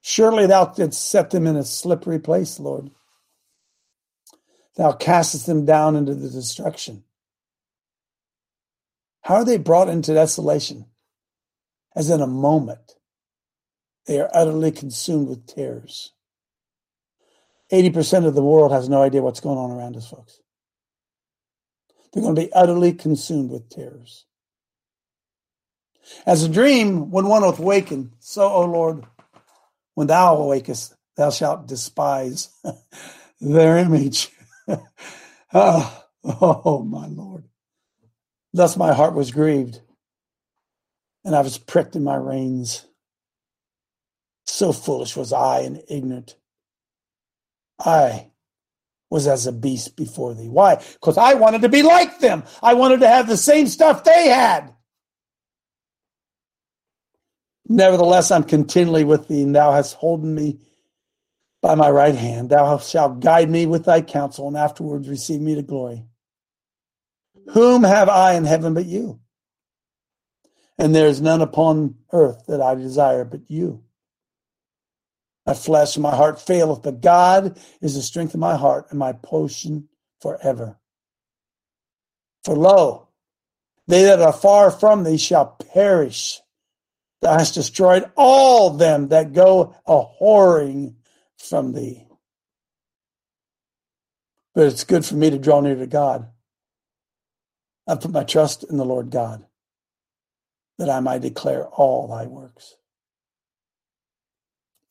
[0.00, 2.90] Surely thou didst set them in a slippery place, Lord.
[4.76, 7.04] Thou castest them down into the destruction.
[9.22, 10.86] How are they brought into desolation?
[11.94, 12.96] As in a moment,
[14.06, 16.12] they are utterly consumed with terrors.
[17.72, 20.40] 80% of the world has no idea what's going on around us, folks.
[22.12, 24.24] They're going to be utterly consumed with terrors.
[26.26, 29.04] As a dream, when one wakened, so, O Lord,
[29.94, 32.48] when thou awakest, thou shalt despise
[33.40, 34.30] their image.
[35.54, 37.44] oh, oh, my Lord.
[38.52, 39.80] Thus my heart was grieved,
[41.24, 42.86] and I was pricked in my reins.
[44.46, 46.34] So foolish was I and ignorant.
[47.80, 48.30] I,
[49.10, 50.48] was as a beast before thee.
[50.48, 50.76] Why?
[50.76, 52.44] Because I wanted to be like them.
[52.62, 54.72] I wanted to have the same stuff they had.
[57.68, 60.60] Nevertheless, I'm continually with thee, and thou hast holden me
[61.60, 62.50] by my right hand.
[62.50, 66.04] Thou shalt guide me with thy counsel, and afterwards receive me to glory.
[67.52, 69.20] Whom have I in heaven but you?
[70.78, 73.84] And there is none upon earth that I desire but you.
[75.46, 78.98] My flesh and my heart faileth, but God is the strength of my heart and
[78.98, 79.88] my portion
[80.20, 80.78] forever.
[82.44, 83.08] For lo,
[83.86, 86.40] they that are far from thee shall perish.
[87.22, 90.94] Thou hast destroyed all them that go a whoring
[91.38, 92.06] from thee.
[94.54, 96.28] But it's good for me to draw near to God.
[97.86, 99.44] I put my trust in the Lord God,
[100.78, 102.76] that I might declare all thy works.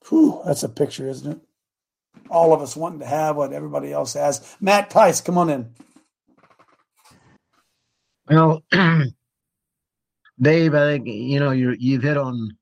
[0.07, 1.39] Whew, that's a picture, isn't it?
[2.29, 4.55] All of us wanting to have what everybody else has.
[4.59, 5.73] Matt Tice, come on in.
[8.29, 8.63] Well,
[10.41, 12.57] Dave, I think you know you you've hit on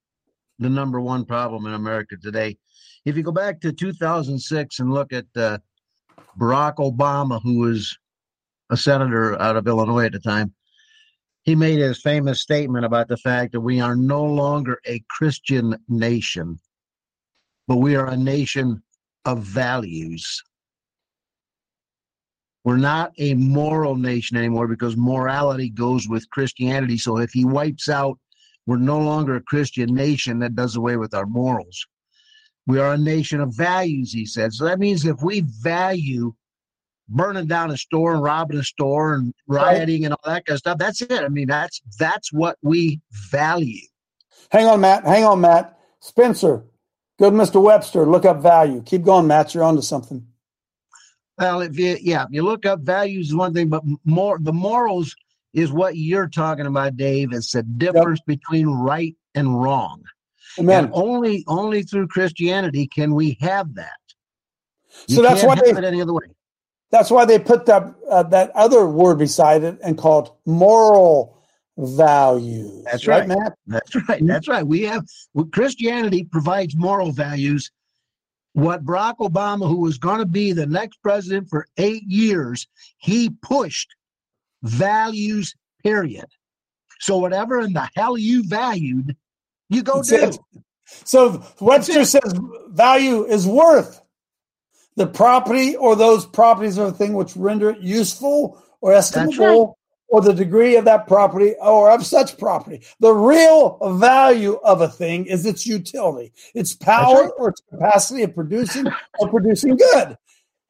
[0.59, 2.57] the number one problem in America today.
[3.05, 5.59] If you go back to 2006 and look at uh,
[6.37, 7.97] Barack Obama, who was
[8.69, 10.53] a senator out of Illinois at the time,
[11.43, 15.77] he made his famous statement about the fact that we are no longer a Christian
[15.87, 16.59] nation,
[17.67, 18.81] but we are a nation
[19.25, 20.43] of values.
[22.63, 26.97] We're not a moral nation anymore because morality goes with Christianity.
[26.97, 28.19] So if he wipes out,
[28.65, 31.85] we're no longer a Christian nation that does away with our morals.
[32.65, 34.53] We are a nation of values, he said.
[34.53, 36.33] So that means if we value
[37.07, 40.59] burning down a store and robbing a store and rioting and all that kind of
[40.59, 41.11] stuff, that's it.
[41.11, 42.99] I mean, that's that's what we
[43.31, 43.87] value.
[44.51, 45.05] Hang on, Matt.
[45.05, 45.79] Hang on, Matt.
[46.01, 46.65] Spencer,
[47.17, 47.61] good Mr.
[47.61, 48.81] Webster, look up value.
[48.83, 49.53] Keep going, Matt.
[49.53, 50.25] You're onto something.
[51.37, 54.53] Well, if you yeah, if you look up values is one thing, but more the
[54.53, 55.15] morals
[55.53, 57.33] is what you're talking about, Dave.
[57.33, 58.39] It's the difference yep.
[58.39, 60.03] between right and wrong.
[60.59, 60.85] Amen.
[60.85, 63.99] And only only through Christianity can we have that.
[65.07, 66.25] You so that's why they any other way.
[66.89, 71.36] That's why they put that uh, that other word beside it and called moral
[71.77, 72.83] values.
[72.85, 73.53] That's right, Matt.
[73.67, 74.19] That's right.
[74.19, 74.27] Hmm?
[74.27, 74.65] That's right.
[74.65, 75.05] We have
[75.51, 77.71] Christianity provides moral values.
[78.53, 83.29] What Barack Obama, who was going to be the next president for eight years, he
[83.29, 83.95] pushed
[84.63, 85.53] values.
[85.83, 86.25] Period.
[86.99, 89.15] So whatever in the hell you valued,
[89.69, 90.15] you go That's do.
[90.15, 90.63] it.
[91.05, 92.33] So Webster says
[92.69, 94.01] value is worth
[94.95, 99.75] the property or those properties of a thing which render it useful or estimable right.
[100.09, 102.81] Or the degree of that property or of such property.
[102.99, 107.31] The real value of a thing is its utility, its power right.
[107.37, 108.87] or its capacity of producing
[109.19, 110.17] or producing good.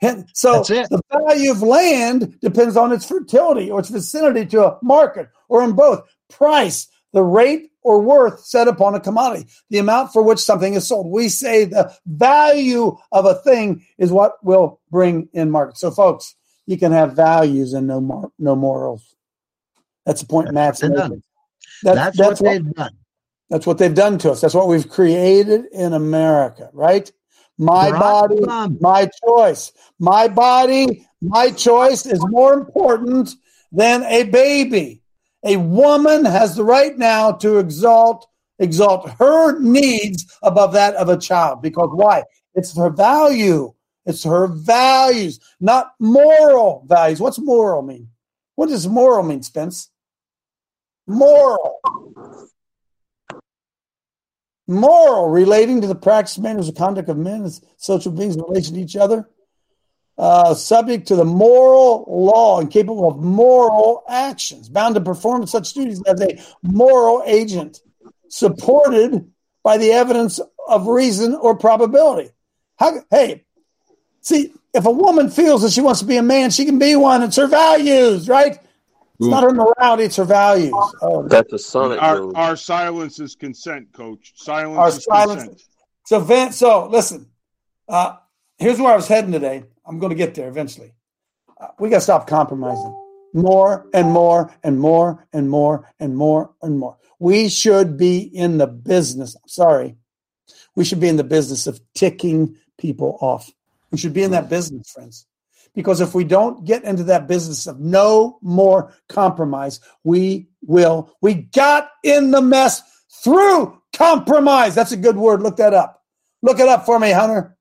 [0.02, 4.80] And so the value of land depends on its fertility or its vicinity to a
[4.84, 10.13] market or in both price, the rate or worth set upon a commodity, the amount
[10.13, 11.08] for which something is sold.
[11.10, 15.78] We say the value of a thing is what will bring in market.
[15.78, 19.15] So, folks, you can have values and no mor- no morals.
[20.07, 20.95] That's the point Matt's making.
[20.95, 21.23] done.
[21.83, 22.91] That's, That's, what they've done.
[23.49, 24.39] That's what they've done to us.
[24.39, 27.11] That's what we've created in America, right?
[27.57, 28.81] My Barack body, Obama.
[28.81, 29.73] my choice.
[29.99, 33.35] My body, my choice is more important
[33.73, 35.01] than a baby.
[35.43, 38.27] A woman has the right now to exalt
[38.59, 42.23] exalt her needs above that of a child because why?
[42.55, 43.73] It's her value.
[44.05, 47.19] It's her values, not moral values.
[47.19, 48.09] What's moral mean?
[48.55, 49.91] What does moral mean, Spence?
[51.07, 51.79] Moral.
[54.67, 58.75] Moral, relating to the practice, manners, or conduct of men as social beings in relation
[58.75, 59.29] to each other.
[60.17, 65.73] Uh, subject to the moral law and capable of moral actions, bound to perform such
[65.73, 67.81] duties as a moral agent,
[68.27, 69.31] supported
[69.63, 72.31] by the evidence of reason or probability.
[72.77, 73.45] How, hey,
[74.21, 76.95] see, if a woman feels that she wants to be a man, she can be
[76.95, 77.21] one.
[77.21, 78.57] It's her values, right?
[79.19, 80.73] It's not her morality; it's her values.
[81.01, 82.34] Oh, That's a sonic Our, boom.
[82.36, 84.34] our silence is consent, coach.
[84.36, 85.43] Silence our is silence.
[85.43, 85.62] consent.
[86.06, 87.27] So, Vince, so listen.
[87.89, 88.17] Uh,
[88.60, 89.63] here's where I was heading today.
[89.85, 90.94] I'm going to get there eventually.
[91.60, 92.94] Uh, we got to stop compromising.
[93.33, 96.98] More and more and more and more and more and more.
[97.19, 99.35] We should be in the business.
[99.48, 99.96] Sorry,
[100.75, 103.52] we should be in the business of ticking people off.
[103.91, 105.25] We should be in that business, friends.
[105.78, 111.15] Because if we don't get into that business of no more compromise, we will.
[111.21, 112.82] We got in the mess
[113.23, 114.73] through compromise.
[114.73, 115.44] That's a good word.
[115.44, 116.02] Look that up.
[116.42, 117.56] Look it up for me, Hunter.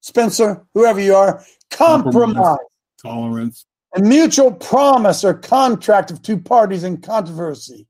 [0.00, 2.58] Spencer, whoever you are, compromise.
[3.02, 3.66] Tolerance.
[3.96, 7.88] A mutual promise or contract of two parties in controversy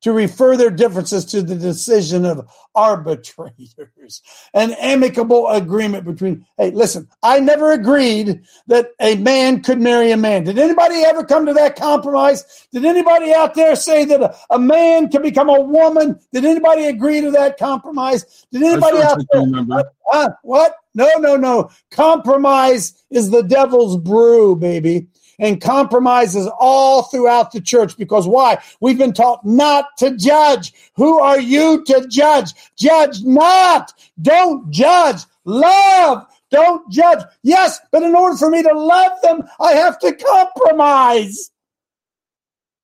[0.00, 4.22] to refer their differences to the decision of arbitrators.
[4.54, 10.16] An amicable agreement between, hey, listen, I never agreed that a man could marry a
[10.16, 10.44] man.
[10.44, 12.66] Did anybody ever come to that compromise?
[12.72, 16.18] Did anybody out there say that a, a man can become a woman?
[16.32, 18.46] Did anybody agree to that compromise?
[18.52, 19.82] Did anybody out there?
[20.12, 20.74] Uh, what?
[20.94, 21.70] No, no, no.
[21.90, 25.08] Compromise is the devil's brew, baby
[25.38, 28.58] and compromises all throughout the church because why?
[28.80, 30.72] We've been taught not to judge.
[30.94, 32.52] Who are you to judge?
[32.76, 33.92] Judge not.
[34.20, 35.22] Don't judge.
[35.44, 36.26] Love.
[36.50, 37.22] Don't judge.
[37.42, 41.50] Yes, but in order for me to love them, I have to compromise.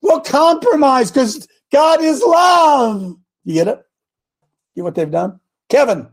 [0.01, 3.17] Well, compromise because God is love.
[3.43, 3.81] You get it?
[4.75, 5.39] You what they've done?
[5.69, 6.09] Kevin.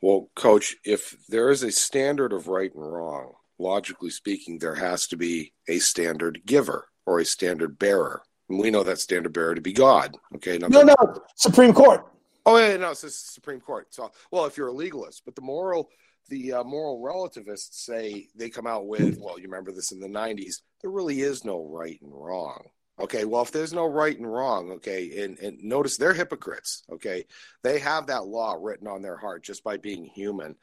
[0.00, 5.06] Well, coach, if there is a standard of right and wrong, logically speaking, there has
[5.08, 8.22] to be a standard giver or a standard bearer.
[8.48, 10.16] And we know that standard bearer to be God.
[10.36, 10.58] Okay.
[10.58, 10.94] No, no,
[11.36, 12.06] Supreme Court.
[12.46, 13.88] Oh, yeah, no, it's the Supreme Court.
[13.90, 15.90] So, well, if you're a legalist, but the moral,
[16.28, 20.08] the uh, moral relativists say they come out with, well, you remember this in the
[20.08, 22.64] 90s, there really is no right and wrong.
[23.00, 27.26] Okay, well, if there's no right and wrong, okay, and, and notice they're hypocrites, okay,
[27.62, 30.56] they have that law written on their heart just by being human.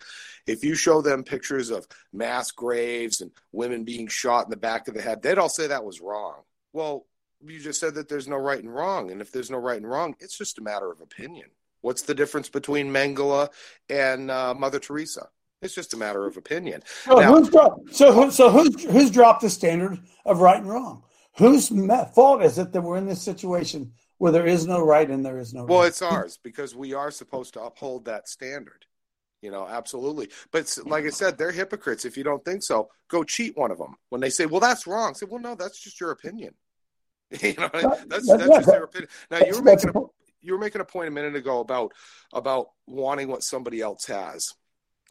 [0.45, 4.87] If you show them pictures of mass graves and women being shot in the back
[4.87, 6.41] of the head, they'd all say that was wrong.
[6.73, 7.05] Well,
[7.41, 9.89] you just said that there's no right and wrong, and if there's no right and
[9.89, 11.47] wrong, it's just a matter of opinion.
[11.81, 13.49] What's the difference between Mengele
[13.89, 15.29] and uh, Mother Teresa?
[15.61, 16.83] It's just a matter of opinion.
[17.05, 21.03] So, now, who's, dropped, so, so who's, who's dropped the standard of right and wrong?
[21.37, 21.69] Whose
[22.13, 25.37] fault is it that we're in this situation where there is no right and there
[25.37, 25.87] is no well right?
[25.87, 28.85] it's ours because we are supposed to uphold that standard
[29.41, 30.29] you know absolutely.
[30.51, 32.89] But like i said they're hypocrites if you don't think so.
[33.09, 35.79] Go cheat one of them when they say well that's wrong say well no that's
[35.79, 36.53] just your opinion.
[37.41, 37.69] You know
[38.07, 39.09] that's just their opinion.
[39.29, 39.99] Now you were making a,
[40.41, 41.91] you were making a point a minute ago about
[42.33, 44.53] about wanting what somebody else has.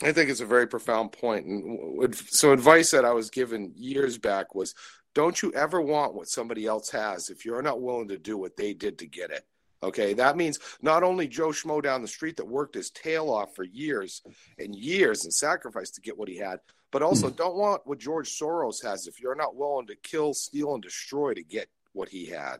[0.02, 1.46] I think it's a very profound point.
[1.46, 4.74] And so, advice that I was given years back was
[5.14, 8.56] don't you ever want what somebody else has if you're not willing to do what
[8.56, 9.44] they did to get it.
[9.82, 13.54] Okay, that means not only Joe Schmo down the street that worked his tail off
[13.54, 14.22] for years
[14.58, 16.58] and years and sacrificed to get what he had,
[16.90, 17.36] but also mm.
[17.36, 21.34] don't want what George Soros has if you're not willing to kill, steal, and destroy
[21.34, 22.58] to get what he had.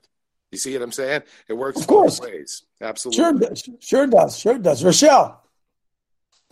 [0.53, 1.23] You see what I'm saying?
[1.49, 2.21] It works of course.
[2.21, 2.65] both ways.
[2.81, 3.23] Absolutely.
[3.23, 3.69] Sure does.
[3.81, 4.39] Sure does.
[4.39, 4.85] Sure does.
[4.85, 5.43] Rochelle.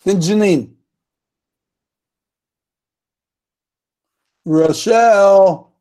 [0.04, 0.72] Then Janine.
[4.44, 5.71] Rochelle.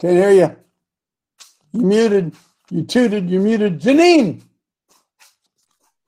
[0.00, 0.56] Can't hear you.
[1.72, 2.34] You muted.
[2.70, 3.30] You tooted.
[3.30, 3.80] You muted.
[3.80, 4.42] Janine.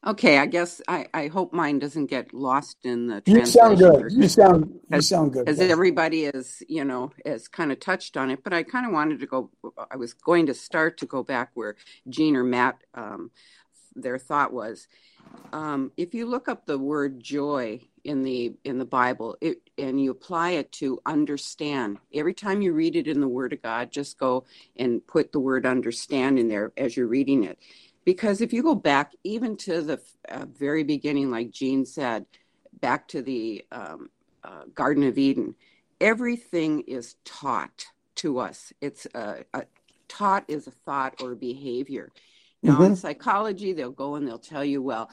[0.07, 3.22] Okay, I guess I, I hope mine doesn't get lost in the.
[3.26, 4.12] You sound good.
[4.12, 5.49] You sound you sound good.
[5.49, 8.93] As everybody is, you know, has kind of touched on it, but I kind of
[8.93, 9.51] wanted to go.
[9.91, 11.76] I was going to start to go back where
[12.09, 13.30] Gene or Matt, um,
[13.97, 14.86] their thought was,
[15.53, 20.01] um, if you look up the word joy in the in the Bible, it, and
[20.01, 21.99] you apply it to understand.
[22.14, 24.45] Every time you read it in the Word of God, just go
[24.76, 27.59] and put the word understand in there as you're reading it.
[28.05, 32.24] Because if you go back even to the uh, very beginning, like Jean said,
[32.81, 34.09] back to the um,
[34.45, 35.55] uh, Garden of Eden,
[36.01, 38.72] everything is taught to us.
[38.81, 39.64] It's a, a
[40.09, 42.11] taught is a thought or a behavior.
[42.63, 42.85] Now, mm-hmm.
[42.85, 45.11] in psychology, they'll go and they'll tell you, well,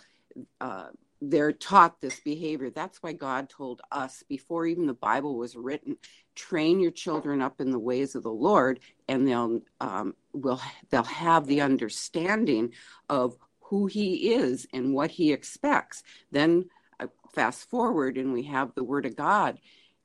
[0.59, 0.87] uh,
[1.21, 2.69] they're taught this behavior.
[2.69, 5.97] That's why God told us before even the Bible was written,
[6.35, 11.03] train your children up in the ways of the Lord, and they'll um, will they'll
[11.03, 12.73] have the understanding
[13.09, 16.03] of who He is and what He expects.
[16.31, 16.65] Then
[16.99, 19.59] uh, fast forward, and we have the Word of God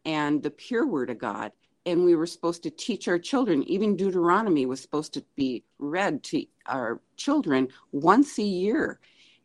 [0.04, 1.52] and the pure Word of God.
[1.86, 6.22] And we were supposed to teach our children, even Deuteronomy was supposed to be read
[6.24, 9.00] to our children once a year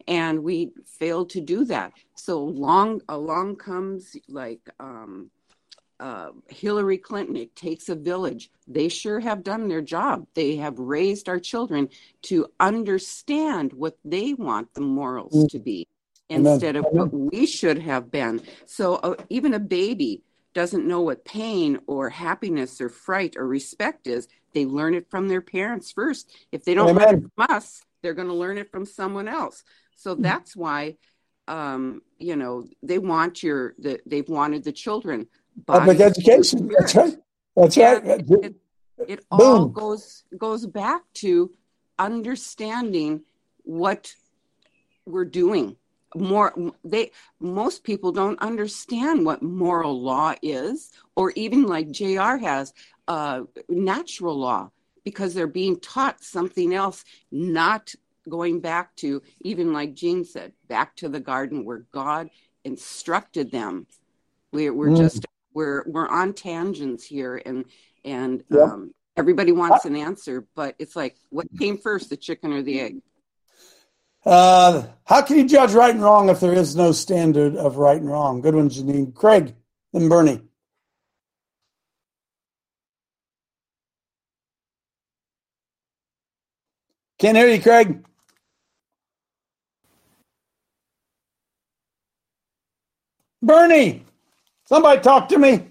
[0.08, 1.94] and we failed to do that.
[2.16, 5.32] So long along comes like um,
[6.00, 7.36] uh, Hillary Clinton.
[7.36, 8.52] It takes a village.
[8.68, 10.28] They sure have done their job.
[10.34, 11.90] They have raised our children
[12.24, 15.88] to understand what they want the morals to be
[16.30, 18.42] instead of what we should have been.
[18.66, 20.22] So uh, even a baby
[20.56, 24.28] doesn't know what pain or happiness or fright or respect is.
[24.54, 26.34] They learn it from their parents first.
[26.52, 27.06] If they don't Amen.
[27.06, 29.64] learn it from us, they're going to learn it from someone else.
[29.98, 30.24] So mm-hmm.
[30.24, 30.96] that's why,
[31.48, 35.28] um, you know, they want your, the, they've wanted the children.
[35.68, 36.72] Public education.
[36.80, 37.16] That's right.
[37.56, 38.06] That's right.
[38.06, 38.56] It, it,
[39.08, 41.52] it all goes goes back to
[42.00, 43.22] understanding
[43.64, 44.14] what
[45.06, 45.76] we're doing.
[46.16, 46.54] More
[46.84, 52.74] they most people don't understand what moral law is, or even like JR has
[53.08, 54.72] uh, natural law,
[55.04, 57.94] because they're being taught something else, not
[58.30, 62.30] going back to even like Jean said, back to the garden where God
[62.64, 63.86] instructed them.
[64.52, 64.98] We're we're Mm.
[64.98, 67.66] just we're we're on tangents here, and
[68.06, 68.62] and Yep.
[68.62, 72.80] um, everybody wants an answer, but it's like what came first, the chicken or the
[72.80, 73.02] egg?
[74.26, 78.02] Uh, how can you judge right and wrong if there is no standard of right
[78.02, 78.42] and wrong?
[78.42, 79.14] Good one, Janine.
[79.14, 79.54] Craig,
[79.94, 80.42] then Bernie.
[87.20, 88.04] Can't hear you, Craig.
[93.42, 94.04] Bernie,
[94.66, 95.68] somebody talk to me.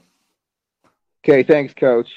[1.24, 2.08] Okay, thanks, Coach.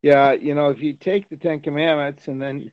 [0.00, 2.72] Yeah, you know, if you take the Ten Commandments and then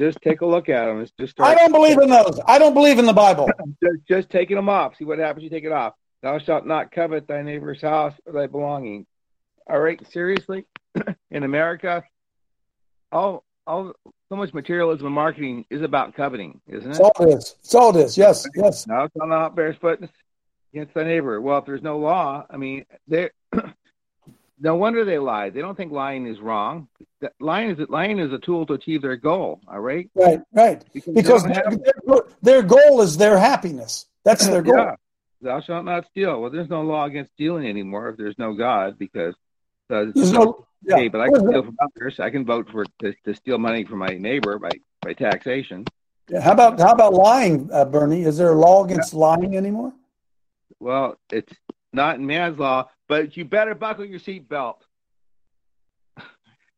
[0.00, 2.40] just take a look at them, it's just I don't believe in those.
[2.46, 3.50] I don't believe in the Bible.
[3.82, 4.96] just, just taking them off.
[4.96, 5.44] See what happens.
[5.44, 5.94] You take it off.
[6.22, 9.06] Thou shalt not covet thy neighbor's house or thy belongings.
[9.68, 10.66] All right, seriously,
[11.30, 12.02] in America,
[13.12, 13.92] all all
[14.28, 16.98] so much materialism and marketing is about coveting, isn't it?
[16.98, 17.34] That's all this.
[17.34, 17.74] it is.
[17.74, 18.18] All it is.
[18.18, 18.84] Yes, yes.
[18.84, 20.00] Thou shalt not bear foot
[20.72, 21.40] against thy neighbor.
[21.40, 23.30] Well, if there's no law, I mean, they
[24.60, 25.50] no wonder they lie.
[25.50, 26.88] They don't think lying is wrong.
[27.20, 29.60] That- Lying is lying is a tool to achieve their goal.
[29.68, 30.10] All right.
[30.14, 30.84] Right, right.
[30.92, 31.64] Because Because their,
[32.06, 34.06] their, their goal is their happiness.
[34.24, 34.76] That's their goal.
[34.76, 34.94] Yeah.
[35.40, 36.40] Thou shalt not steal.
[36.40, 39.34] Well, there's no law against stealing anymore if there's no God, because
[39.90, 40.94] uh, There's no- yeah.
[40.96, 42.20] okay, but I can steal from others.
[42.20, 44.70] I can vote for to, to steal money from my neighbor by
[45.02, 45.84] by taxation.
[46.28, 48.22] Yeah, How about how about lying, uh, Bernie?
[48.22, 49.92] Is there a law against lying anymore?
[50.80, 51.52] Well, it's
[51.92, 54.76] not in man's law, but you better buckle your seatbelt.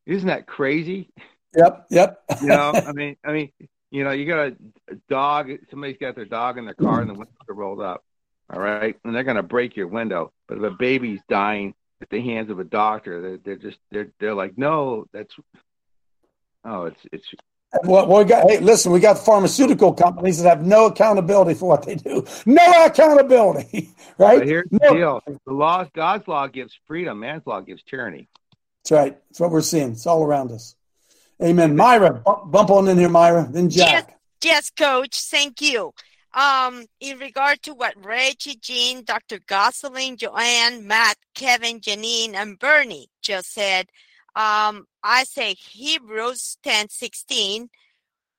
[0.06, 1.10] Isn't that crazy?
[1.56, 2.22] Yep, yep.
[2.40, 3.50] You know, I mean, I mean,
[3.90, 4.56] you know, you got a,
[4.90, 5.50] a dog.
[5.70, 8.04] Somebody's got their dog in their car, and the windows are rolled up.
[8.52, 10.32] All right, and they're going to break your window.
[10.48, 14.10] But if a baby's dying at the hands of a doctor, they're, they're just they're
[14.18, 15.34] they're like, no, that's
[16.64, 17.28] oh, it's it's
[17.84, 18.50] Well, we got.
[18.50, 22.26] Hey, listen, we got pharmaceutical companies that have no accountability for what they do.
[22.44, 24.40] No accountability, right?
[24.40, 24.94] But here's the No.
[24.94, 27.20] deal: the law, God's law gives freedom.
[27.20, 28.28] Man's law gives tyranny.
[28.82, 29.18] That's right.
[29.28, 29.92] That's what we're seeing.
[29.92, 30.74] It's all around us.
[31.42, 31.76] Amen.
[31.76, 33.48] Myra, bump, bump on in here, Myra.
[33.50, 34.18] Then Jack.
[34.42, 35.20] Yes, Coach.
[35.22, 35.92] Thank you.
[36.32, 39.38] Um, in regard to what Reggie, Jean, Dr.
[39.46, 43.88] Gosselin, Joanne, Matt, Kevin, Janine, and Bernie just said,
[44.36, 47.70] um, I say Hebrews ten sixteen.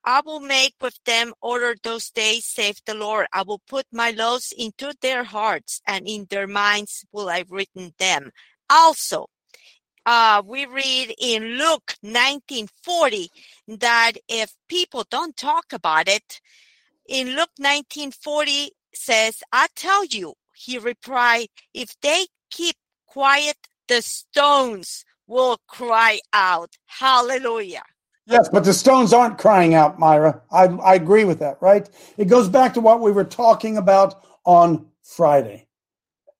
[0.04, 3.28] I will make with them order those days, save the Lord.
[3.32, 7.94] I will put my laws into their hearts, and in their minds will I written
[8.00, 8.32] them.
[8.68, 9.28] Also,
[10.06, 13.30] uh, we read in Luke 1940
[13.68, 16.42] that if people don't talk about it,
[17.08, 22.76] in Luke 1940 says, I tell you, he replied, if they keep
[23.06, 26.78] quiet, the stones will cry out.
[26.88, 27.84] Hallelujah.
[28.28, 30.42] Yes, but the Stones aren't crying out, Myra.
[30.52, 31.90] I, I agree with that, right?
[32.18, 35.68] It goes back to what we were talking about on Friday.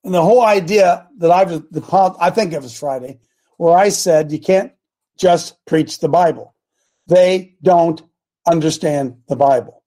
[0.04, 3.20] And the whole idea that I was, the I think it was Friday,
[3.58, 4.74] where I said you can't
[5.18, 6.54] just preach the Bible.
[7.08, 8.02] They don't
[8.46, 9.84] understand the Bible.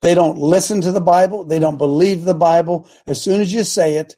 [0.00, 1.44] They don't listen to the Bible.
[1.44, 2.88] They don't believe the Bible.
[3.06, 4.16] As soon as you say it,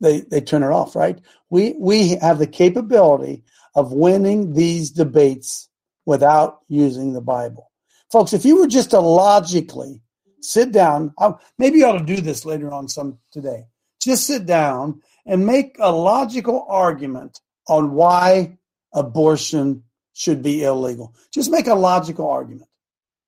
[0.00, 1.18] they, they turn it off, right?
[1.50, 3.42] We, we have the capability
[3.74, 5.68] of winning these debates
[6.06, 7.70] without using the Bible.
[8.10, 10.00] Folks, if you were just to logically
[10.40, 13.66] sit down, I- maybe you ought to do this later on some today.
[14.00, 18.58] Just sit down and make a logical argument on why
[18.92, 21.14] abortion should be illegal.
[21.32, 22.68] Just make a logical argument.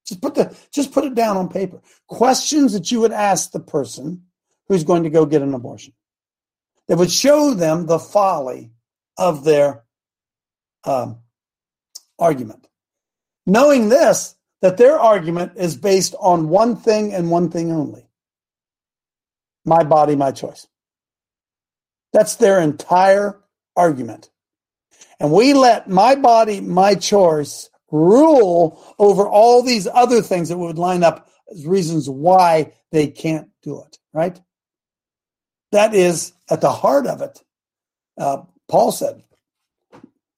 [0.07, 1.81] Just put the just put it down on paper.
[2.07, 4.27] Questions that you would ask the person
[4.69, 5.95] who's going to go get an abortion.
[6.87, 8.71] That would show them the folly
[9.19, 9.83] of their
[10.87, 11.19] um,
[12.19, 12.67] argument.
[13.47, 18.07] Knowing this, that their argument is based on one thing and one thing only
[19.67, 20.69] my body, my choice.
[22.13, 23.41] That's their entire
[23.75, 24.31] argument.
[25.19, 30.79] And we let my body, my choice rule over all these other things that would
[30.79, 34.41] line up as reasons why they can't do it, right?
[35.73, 37.43] That is at the heart of it.
[38.17, 39.23] Uh, Paul said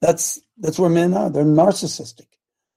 [0.00, 1.30] that's that's where men are.
[1.30, 2.26] They're narcissistic.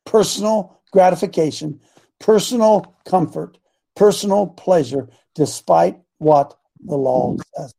[0.06, 1.80] Personal gratification,
[2.20, 3.58] personal comfort,
[3.96, 7.74] personal pleasure, despite what the law says.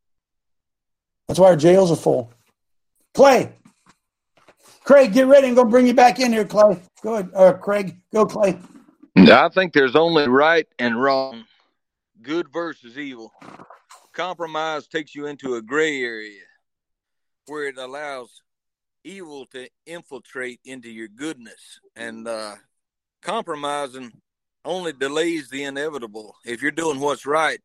[1.29, 2.33] That's why our jails are full.
[3.15, 3.53] Clay,
[4.85, 5.49] Craig, get ready.
[5.49, 6.81] I'm going to bring you back in here, Clay.
[7.03, 7.31] Go ahead.
[7.35, 8.59] Uh, Craig, go, Clay.
[9.17, 11.45] I think there's only right and wrong
[12.23, 13.33] good versus evil.
[14.13, 16.43] Compromise takes you into a gray area
[17.47, 18.42] where it allows
[19.05, 21.81] evil to infiltrate into your goodness.
[21.97, 22.57] And uh,
[23.23, 24.13] compromising
[24.65, 26.37] only delays the inevitable.
[26.45, 27.61] If you're doing what's right,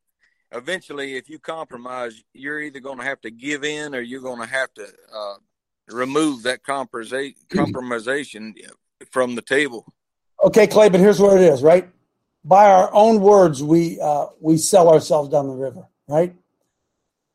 [0.51, 4.41] eventually, if you compromise, you're either going to have to give in or you're going
[4.41, 5.35] to have to uh,
[5.89, 8.53] remove that compromisa- compromisation
[9.11, 9.85] from the table.
[10.43, 11.89] Okay, Clay, but here's where it is, right?
[12.43, 16.33] By our own words, we uh, we sell ourselves down the river, right?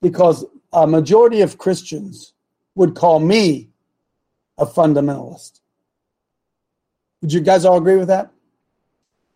[0.01, 2.33] Because a majority of Christians
[2.75, 3.72] would call me
[4.63, 5.61] a fundamentalist.
[7.21, 8.31] Would you guys all agree with that?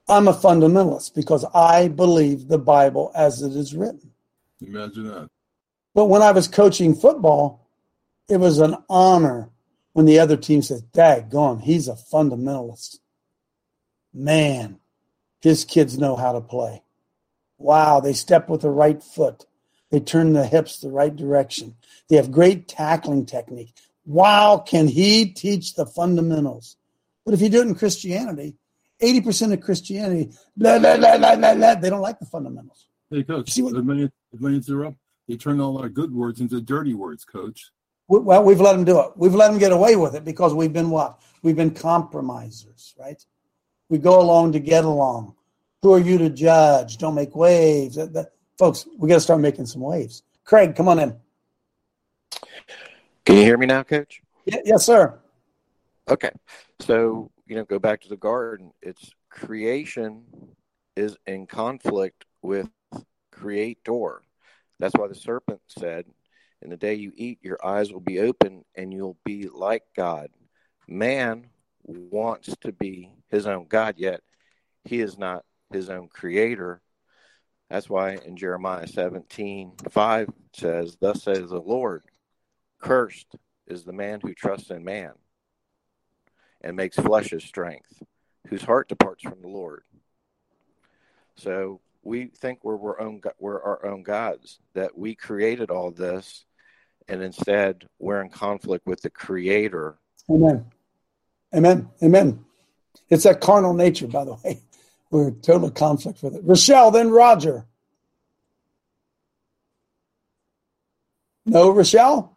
[0.08, 4.12] I'm a fundamentalist because I believe the Bible as it is written.
[4.64, 5.28] Imagine that.
[5.94, 7.66] But when I was coaching football,
[8.28, 9.50] it was an honor
[9.92, 12.98] when the other team said, Daggone, he's a fundamentalist.
[14.12, 14.78] Man,
[15.40, 16.82] his kids know how to play.
[17.58, 19.46] Wow, they step with the right foot.
[19.90, 21.76] They turn the hips the right direction.
[22.08, 23.74] They have great tackling technique.
[24.06, 26.76] Wow, can he teach the fundamentals?
[27.24, 28.54] But if you do it in Christianity,
[29.02, 32.86] 80% of Christianity, blah, blah, blah, blah, blah, blah, they don't like the fundamentals.
[33.10, 33.50] Hey, coach.
[33.50, 34.96] See what- I, if I interrupt,
[35.28, 37.70] they turn all our good words into dirty words, coach.
[38.08, 39.10] Well, we've let them do it.
[39.16, 41.20] We've let them get away with it because we've been what?
[41.42, 43.20] We've been compromisers, right?
[43.88, 45.34] We go along to get along.
[45.82, 46.98] Who are you to judge?
[46.98, 47.96] Don't make waves.
[47.96, 50.22] That- that- folks, we got to start making some waves.
[50.44, 51.16] Craig, come on in.
[53.26, 54.22] Can you hear me now, Coach?
[54.46, 55.18] Y- yes, sir.
[56.08, 56.30] Okay.
[56.78, 58.70] So, you know, go back to the garden.
[58.80, 60.22] It's creation
[60.94, 62.68] is in conflict with
[63.32, 64.22] creator.
[64.78, 66.04] That's why the serpent said,
[66.62, 70.30] In the day you eat, your eyes will be open and you'll be like God.
[70.86, 71.48] Man
[71.82, 74.20] wants to be his own God, yet
[74.84, 76.80] he is not his own creator.
[77.70, 82.04] That's why in Jeremiah 17 5 says, Thus says the Lord,
[82.80, 85.12] cursed is the man who trusts in man
[86.60, 88.02] and makes flesh his strength,
[88.48, 89.82] whose heart departs from the Lord.
[91.36, 96.44] So we think we're, we're, own, we're our own gods, that we created all this,
[97.08, 99.98] and instead we're in conflict with the Creator.
[100.30, 100.66] Amen.
[101.54, 101.88] Amen.
[102.02, 102.44] Amen.
[103.08, 104.60] It's that carnal nature, by the way.
[105.10, 106.42] We're in total conflict with it.
[106.42, 107.64] Rochelle, then Roger.
[111.44, 112.35] No, Rochelle?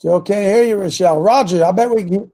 [0.00, 1.20] Still can't hear you, Rochelle.
[1.20, 2.32] Roger, I bet we can.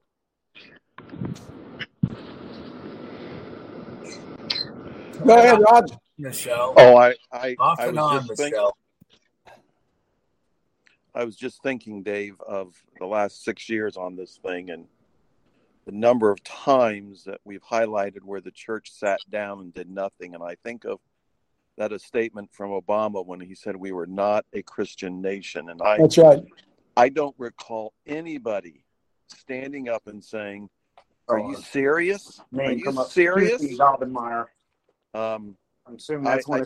[5.25, 5.95] Go ahead, Roger.
[6.17, 6.73] Michelle.
[6.77, 8.51] Oh, I, I, Off I and was on, just thinking.
[8.51, 8.77] Michelle.
[11.13, 14.85] I was just thinking, Dave, of the last six years on this thing and
[15.85, 20.35] the number of times that we've highlighted where the church sat down and did nothing.
[20.35, 21.01] And I think of
[21.77, 25.69] that a statement from Obama when he said we were not a Christian nation.
[25.69, 26.45] And I That's right.
[26.97, 28.83] I don't recall anybody
[29.27, 30.67] standing up and saying,
[31.29, 32.41] "Are you Oh, serious?
[32.57, 33.61] Are you serious?"
[35.13, 36.65] Um, I'm assuming that's I- I-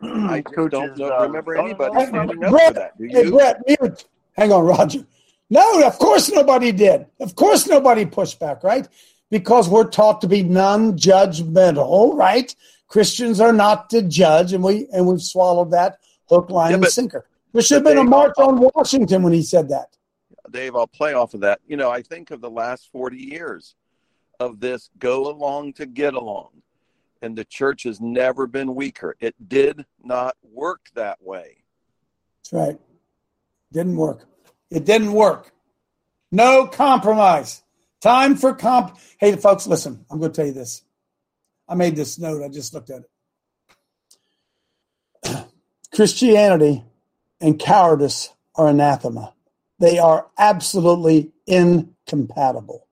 [0.36, 2.98] I coaches, don't know, uh, remember anybody Hey, standing up for Brett, that.
[2.98, 3.30] Do hey.
[3.30, 4.04] Brett, mute.
[4.36, 5.06] Hang on, Roger.
[5.50, 7.06] No, of course nobody did.
[7.20, 8.86] Of course nobody pushed back, right?
[9.30, 12.54] Because we're taught to be non-judgmental, right?
[12.88, 15.98] Christians are not to judge, and we and we've swallowed that
[16.28, 17.24] hook, line, Yeah, and but- sinker.
[17.52, 19.96] There should have been a march on Washington when he said that.
[20.50, 21.60] Dave, I'll play off of that.
[21.66, 23.74] You know, I think of the last 40 years
[24.40, 26.48] of this go along to get along.
[27.20, 29.16] And the church has never been weaker.
[29.20, 31.64] It did not work that way.
[32.38, 32.80] That's right.
[33.72, 34.24] Didn't work.
[34.70, 35.52] It didn't work.
[36.30, 37.62] No compromise.
[38.00, 38.98] Time for comp.
[39.18, 40.04] Hey, folks, listen.
[40.10, 40.84] I'm going to tell you this.
[41.68, 42.42] I made this note.
[42.44, 43.02] I just looked at
[45.24, 45.46] it.
[45.94, 46.84] Christianity
[47.40, 49.34] and cowardice are anathema.
[49.78, 52.88] They are absolutely incompatible.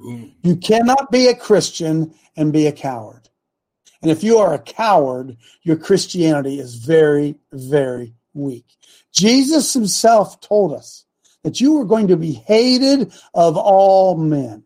[0.00, 0.32] Mm.
[0.42, 3.28] You cannot be a Christian and be a coward.
[4.00, 8.64] And if you are a coward, your Christianity is very, very weak.
[9.12, 11.04] Jesus himself told us
[11.44, 14.64] that you were going to be hated of all men.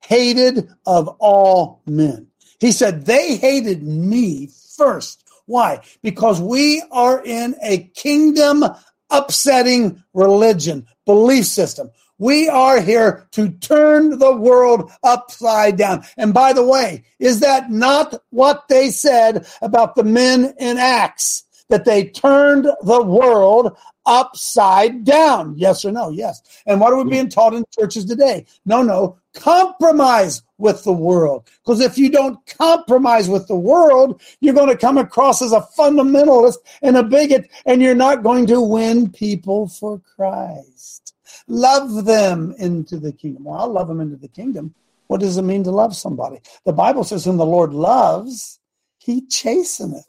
[0.00, 2.28] Hated of all men.
[2.58, 5.21] He said, They hated me first.
[5.52, 5.80] Why?
[6.02, 8.64] Because we are in a kingdom
[9.10, 11.90] upsetting religion, belief system.
[12.16, 16.04] We are here to turn the world upside down.
[16.16, 21.44] And by the way, is that not what they said about the men in Acts?
[21.68, 23.76] That they turned the world
[24.06, 25.54] upside down.
[25.58, 26.08] Yes or no?
[26.08, 26.40] Yes.
[26.64, 27.10] And what are we mm-hmm.
[27.10, 28.46] being taught in churches today?
[28.64, 29.18] No, no.
[29.34, 31.50] Compromise with the world.
[31.62, 35.66] Because if you don't compromise with the world, you're going to come across as a
[35.76, 41.14] fundamentalist and a bigot, and you're not going to win people for Christ.
[41.48, 43.44] Love them into the kingdom.
[43.44, 44.74] Well, I'll love them into the kingdom.
[45.08, 46.40] What does it mean to love somebody?
[46.64, 48.60] The Bible says, Whom the Lord loves,
[48.98, 50.06] he chasteneth.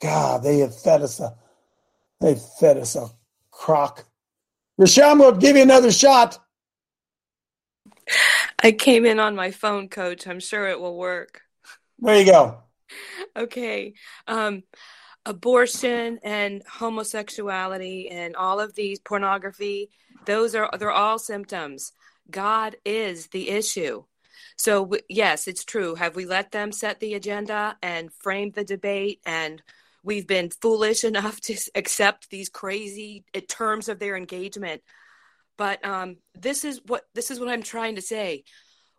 [0.00, 1.36] God, they have fed us a
[2.20, 3.08] they fed us a
[3.50, 4.04] crock.
[4.76, 6.38] Rochelle, will give you another shot.
[8.62, 10.26] I came in on my phone, coach.
[10.26, 11.42] I'm sure it will work.
[11.98, 12.62] There you go.
[13.36, 13.94] Okay.
[14.26, 14.62] Um,
[15.26, 19.90] abortion and homosexuality and all of these pornography,
[20.24, 21.92] those are they're all symptoms.
[22.30, 24.04] God is the issue.
[24.56, 25.94] So yes, it's true.
[25.94, 29.62] Have we let them set the agenda and frame the debate and
[30.02, 34.82] we've been foolish enough to accept these crazy uh, terms of their engagement
[35.58, 38.44] but um, this is what this is what i'm trying to say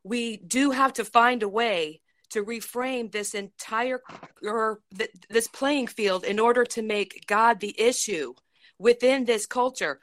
[0.03, 4.01] we do have to find a way to reframe this entire
[4.43, 8.33] or th- this playing field in order to make god the issue
[8.77, 9.99] within this culture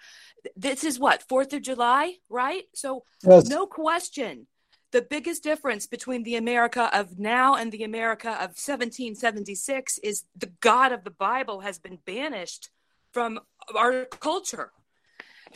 [0.57, 3.46] this is what fourth of july right so yes.
[3.46, 4.46] no question
[4.92, 10.50] the biggest difference between the America of now and the America of 1776 is the
[10.61, 12.70] God of the Bible has been banished
[13.12, 13.40] from
[13.76, 14.72] our culture.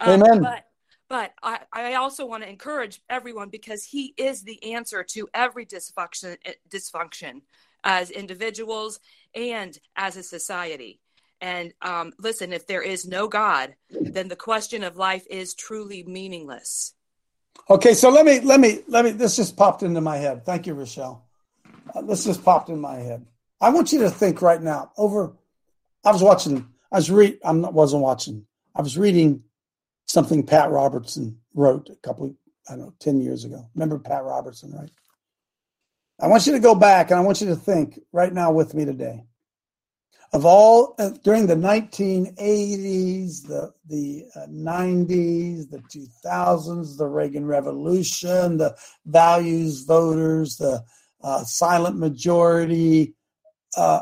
[0.01, 0.43] Um, Amen.
[0.43, 0.65] But,
[1.11, 5.67] but I, I also want to encourage everyone because he is the answer to every
[5.67, 6.37] dysfunction,
[6.71, 7.43] dysfunction
[7.83, 9.01] as individuals
[9.35, 11.01] and as a society.
[11.41, 16.05] And um, listen, if there is no God, then the question of life is truly
[16.05, 16.95] meaningless.
[17.69, 19.11] Okay, so let me let me let me.
[19.11, 20.45] This just popped into my head.
[20.45, 21.27] Thank you, Rochelle.
[21.95, 23.27] Uh, this just popped in my head.
[23.61, 24.93] I want you to think right now.
[24.97, 25.33] Over,
[26.05, 26.69] I was watching.
[26.93, 27.39] I was read.
[27.45, 28.47] I wasn't watching.
[28.75, 29.43] I was reading
[30.11, 32.35] something Pat Robertson wrote a couple.
[32.69, 33.69] I don't know, ten years ago.
[33.75, 34.91] Remember Pat Robertson, right?
[36.21, 38.75] I want you to go back and I want you to think right now with
[38.75, 39.25] me today
[40.33, 48.59] of all uh, during the 1980s, the the uh, 90s, the 2000s, the Reagan Revolution,
[48.59, 50.85] the values voters, the
[51.23, 53.15] uh, silent majority,
[53.77, 54.01] uh,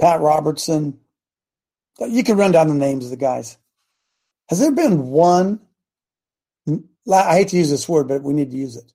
[0.00, 0.98] Pat Robertson.
[2.00, 3.56] You can run down the names of the guys.
[4.48, 5.60] Has there been one?
[7.12, 8.92] I hate to use this word, but we need to use it.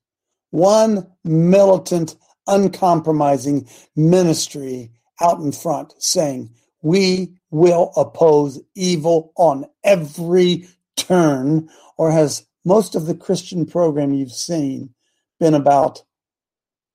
[0.50, 4.90] One militant uncompromising ministry
[5.20, 6.50] out in front saying,
[6.82, 11.68] we will oppose evil on every turn?
[11.96, 14.94] Or has most of the Christian program you've seen
[15.38, 16.02] been about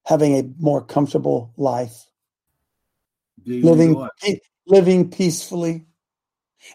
[0.06, 2.06] having a more comfortable life,
[3.45, 4.08] living
[4.68, 5.86] living peacefully?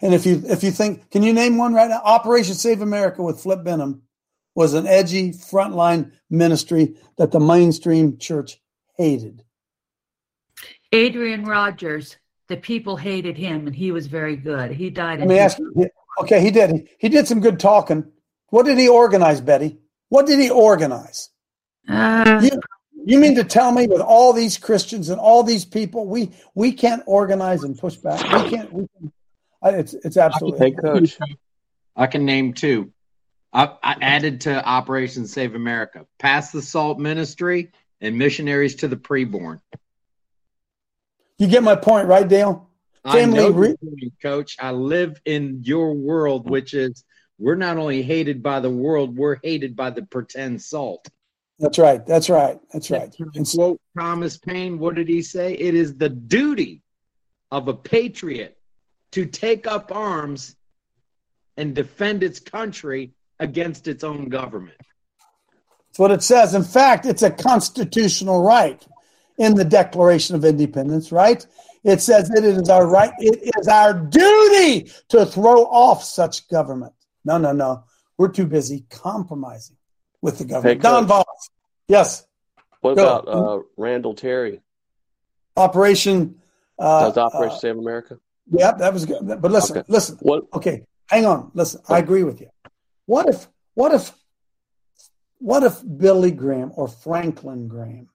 [0.03, 2.01] And if you if you think, can you name one right now?
[2.05, 4.03] Operation Save America with Flip Benham
[4.55, 8.61] was an edgy frontline ministry that the mainstream church
[8.97, 9.45] hated?
[10.93, 12.17] Adrian Rogers.
[12.49, 14.73] The people hated him, and he was very good.
[14.73, 15.21] He died.
[15.21, 15.89] Let me ask you.
[16.21, 16.89] Okay, he did.
[16.99, 18.11] He did some good talking.
[18.49, 19.79] What did he organize, Betty?
[20.09, 21.31] What did he organize?
[21.89, 22.51] Uh, you,
[23.05, 26.73] you mean to tell me with all these Christians and all these people, we we
[26.73, 28.21] can't organize and push back?
[28.25, 28.73] We can't.
[28.73, 29.13] We can,
[29.63, 30.71] it's it's absolutely.
[30.71, 31.19] Hey, coach.
[31.97, 32.93] I can name two.
[33.53, 36.07] I, I added to Operation Save America.
[36.19, 39.61] Pass the Salt Ministry and missionaries to the preborn.
[41.39, 42.69] You get my point, right, Dale?
[43.05, 43.77] Family I know re-
[44.23, 44.57] coach.
[44.61, 47.03] I live in your world, which is
[47.39, 51.09] we're not only hated by the world, we're hated by the pretend salt.
[51.59, 52.05] That's right.
[52.07, 52.59] That's right.
[52.73, 53.15] That's right.
[53.35, 55.55] And quote Thomas Paine, what did he say?
[55.55, 56.83] It is the duty
[57.51, 58.57] of a patriot
[59.13, 60.57] to take up arms
[61.57, 64.77] and defend its country against its own government.
[65.89, 66.55] That's what it says.
[66.55, 68.85] In fact, it's a constitutional right
[69.39, 71.45] in the Declaration of Independence, right?
[71.83, 76.47] It says that it is our right, it is our duty to throw off such
[76.49, 76.93] government.
[77.25, 77.85] No, no, no.
[78.19, 79.77] We're too busy compromising
[80.21, 80.83] with the government.
[80.83, 81.51] Hey, Don Voss.
[81.89, 82.27] Yes.
[82.83, 83.19] What Go.
[83.19, 84.61] about uh, Randall Terry?
[85.57, 86.41] Operation.
[86.79, 88.19] Uh, Does Operation uh, Save America?
[88.51, 89.21] Yeah, that was good.
[89.23, 89.87] But listen, okay.
[89.89, 90.19] listen.
[90.21, 90.45] What?
[90.53, 91.51] Okay, hang on.
[91.55, 92.49] Listen, I agree with you.
[93.07, 94.13] What if, what if
[95.41, 98.09] what if Billy Graham or Franklin Graham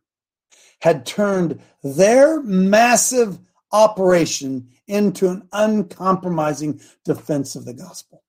[0.80, 3.40] had turned their massive
[3.72, 8.22] operation into an uncompromising defense of the gospel?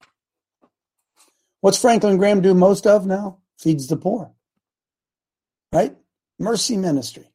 [1.61, 3.38] What's Franklin Graham do most of now?
[3.59, 4.32] Feeds the poor.
[5.72, 5.94] Right?
[6.38, 7.28] Mercy ministry.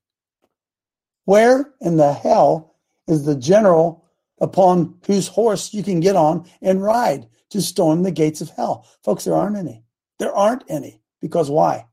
[1.26, 2.76] Where in the hell
[3.08, 4.01] is the general
[4.42, 8.88] upon whose horse you can get on and ride to storm the gates of hell.
[9.04, 9.84] Folks, there aren't any.
[10.20, 11.02] There aren't any.
[11.22, 11.86] Because why?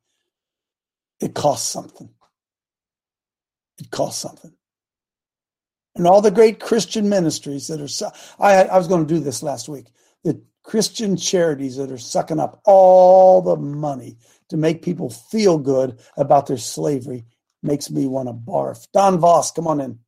[1.20, 2.08] It costs something.
[3.78, 4.52] It costs something.
[5.94, 9.42] And all the great Christian ministries that are, I, I was going to do this
[9.42, 9.92] last week.
[10.24, 14.16] The Christian charities that are sucking up all the money
[14.48, 17.24] to make people feel good about their slavery
[17.62, 18.86] makes me want to barf.
[18.92, 19.98] Don Voss, come on in.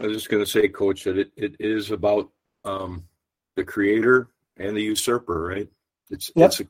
[0.00, 2.30] I was just going to say, Coach, that it, it is about
[2.64, 3.04] um,
[3.56, 5.68] the creator and the usurper, right?
[6.10, 6.46] It's Yep.
[6.46, 6.64] it's a,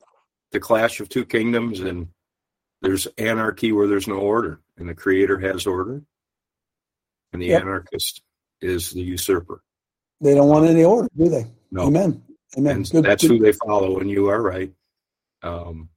[0.53, 2.09] the clash of two kingdoms, and
[2.83, 6.03] there's anarchy where there's no order, and the creator has order,
[7.33, 7.63] and the Yep.
[7.63, 8.23] anarchist
[8.61, 9.63] is the usurper.
[10.21, 11.47] They don't want any order, do they?
[11.71, 11.83] No.
[11.87, 12.23] Amen.
[12.57, 12.77] Amen.
[12.77, 14.73] And Good- that's good- who they follow, and you are right.
[15.43, 15.91] Um,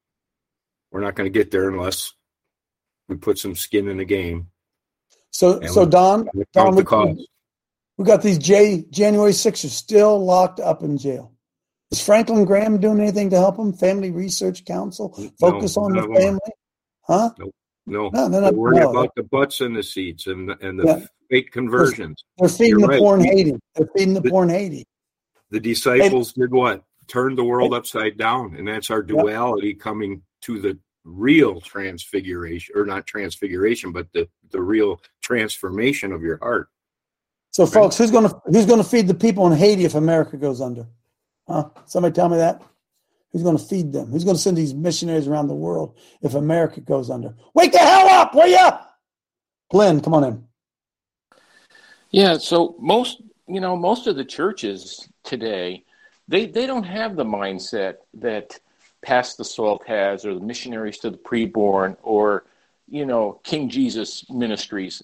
[0.91, 2.13] we're not going to get there unless
[3.07, 4.47] we put some skin in the game.
[5.31, 7.27] So, and so we- Don, we Don, we,
[7.97, 11.31] we got these J, January Sixers still locked up in jail.
[11.91, 13.73] Is Franklin Graham doing anything to help them?
[13.73, 15.09] Family Research Council
[15.39, 16.21] focus on the none of them are.
[16.21, 16.39] family,
[17.01, 17.29] huh?
[17.37, 17.51] No,
[17.85, 18.91] No, they're they're not- worried no.
[18.91, 21.05] about the butts in the seats and and the Yeah.
[21.29, 22.23] fake conversions.
[22.37, 23.19] They're feeding You're the right.
[23.19, 23.55] We- Haiti.
[23.75, 24.85] They're feeding the poor in Haiti.
[25.49, 26.83] The disciples did what?
[27.07, 32.85] Turned the world upside down, and that's our duality coming to the real transfiguration, or
[32.85, 36.69] not transfiguration, but the the real transformation of your heart.
[37.51, 40.37] So, folks, who's going to who's going to feed the people in Haiti if America
[40.37, 40.87] goes under?
[41.47, 41.69] Huh?
[41.85, 42.61] Somebody tell me that.
[43.31, 44.07] Who's going to feed them?
[44.07, 47.33] Who's going to send these missionaries around the world if America goes under?
[47.53, 48.79] Wake the hell up, will ya?
[49.69, 50.43] Glenn, come on in.
[52.09, 55.83] Yeah, so most you know most of the churches today
[56.27, 58.59] they they don't have the mindset that
[59.03, 62.45] Pass the Salt has or the missionaries to the preborn or
[62.91, 65.01] you know King Jesus Ministries.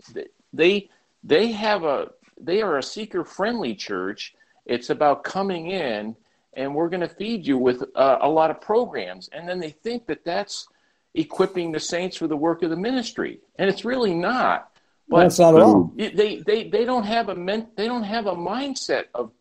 [0.54, 0.90] They
[1.24, 2.10] they have a
[2.40, 4.36] they are a seeker friendly church.
[4.66, 6.16] It's about coming in
[6.58, 9.70] and we're going to feed you with uh, a lot of programs, and then they
[9.70, 10.68] think that that's
[11.14, 14.72] equipping the saints for the work of the ministry, and it's really not.
[15.08, 15.94] But That's not at all.
[15.96, 19.32] they they they don't have a men, they don't have a mindset of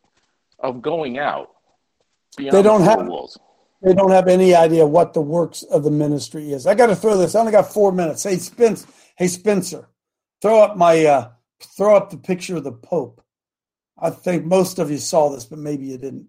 [0.61, 1.51] of going out.
[2.37, 3.39] beyond They don't four have walls.
[3.83, 6.67] They don't have any idea what the works of the ministry is.
[6.67, 7.35] I got to throw this.
[7.35, 8.23] I only got four minutes.
[8.23, 9.89] Hey Spence, hey Spencer,
[10.43, 11.31] throw up my uh,
[11.77, 13.23] throw up the picture of the Pope.
[13.99, 16.29] I think most of you saw this, but maybe you didn't.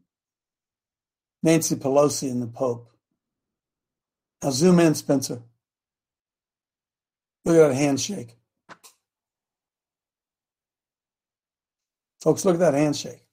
[1.43, 2.89] Nancy Pelosi and the Pope.
[4.43, 5.41] Now zoom in, Spencer.
[7.45, 8.35] Look at that handshake.
[12.21, 13.23] Folks, look at that handshake.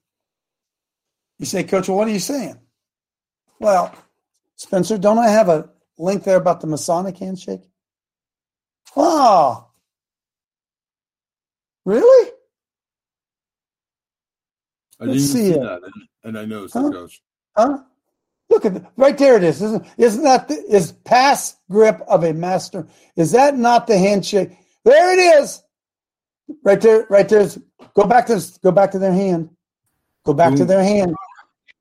[1.39, 2.57] You say, Coach, well, what are you saying?
[3.59, 3.93] Well,
[4.57, 7.61] Spencer, don't I have a link there about the Masonic handshake?
[8.95, 9.67] Oh,
[11.85, 12.31] really?
[14.99, 15.61] I Let's didn't see see it.
[15.61, 15.81] that,
[16.23, 16.87] and, I noticed Huh?
[16.87, 17.21] it, Coach.
[17.57, 17.79] Huh?
[18.49, 18.85] Look at it.
[18.95, 19.61] Right there it is.
[19.61, 22.87] Isn't, isn't that the, is pass grip of a master?
[23.15, 24.51] Is that not the handshake?
[24.85, 25.61] There it is.
[26.63, 27.49] Right there, right there.
[27.95, 29.49] Go back to go back to their hand.
[30.25, 31.15] Go back to their hand.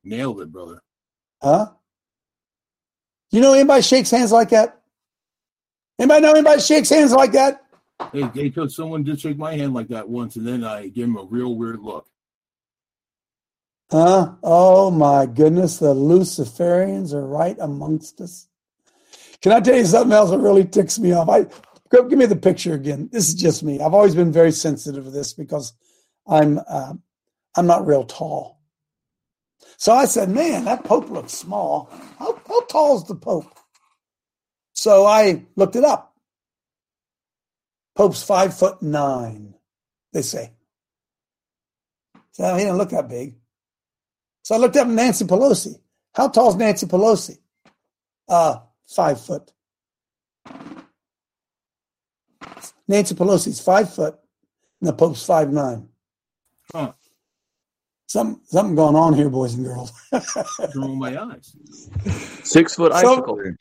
[0.02, 0.80] Nailed it, brother.
[1.42, 1.70] Huh?
[3.34, 4.80] You know anybody shakes hands like that?
[5.98, 7.64] Anybody know anybody shakes hands like that?
[8.12, 11.06] Hey, hey, Coach, someone did shake my hand like that once, and then I gave
[11.06, 12.06] him a real weird look.
[13.90, 14.34] Huh?
[14.44, 18.46] Oh my goodness, the Luciferians are right amongst us.
[19.42, 21.28] Can I tell you something else that really ticks me off?
[21.28, 21.46] I
[21.88, 23.08] go, give me the picture again.
[23.10, 23.80] This is just me.
[23.80, 25.72] I've always been very sensitive to this because
[26.24, 26.94] I'm uh,
[27.56, 28.53] I'm not real tall.
[29.76, 31.90] So I said, "Man, that Pope looks small.
[32.18, 33.52] How, how tall is the Pope?"
[34.72, 36.14] So I looked it up.
[37.94, 39.54] Pope's five foot nine.
[40.12, 40.52] They say.
[42.32, 43.36] So he didn't look that big.
[44.42, 45.78] So I looked up Nancy Pelosi.
[46.14, 47.38] How tall is Nancy Pelosi?
[48.28, 49.52] Uh, five foot.
[52.86, 54.18] Nancy Pelosi's five foot,
[54.80, 55.88] and the Pope's five nine.
[56.72, 56.92] Huh.
[58.06, 59.90] Some something going on here, boys and girls.
[60.72, 61.56] Through my eyes.
[62.44, 63.36] Six foot So- icicle.
[63.38, 63.60] Look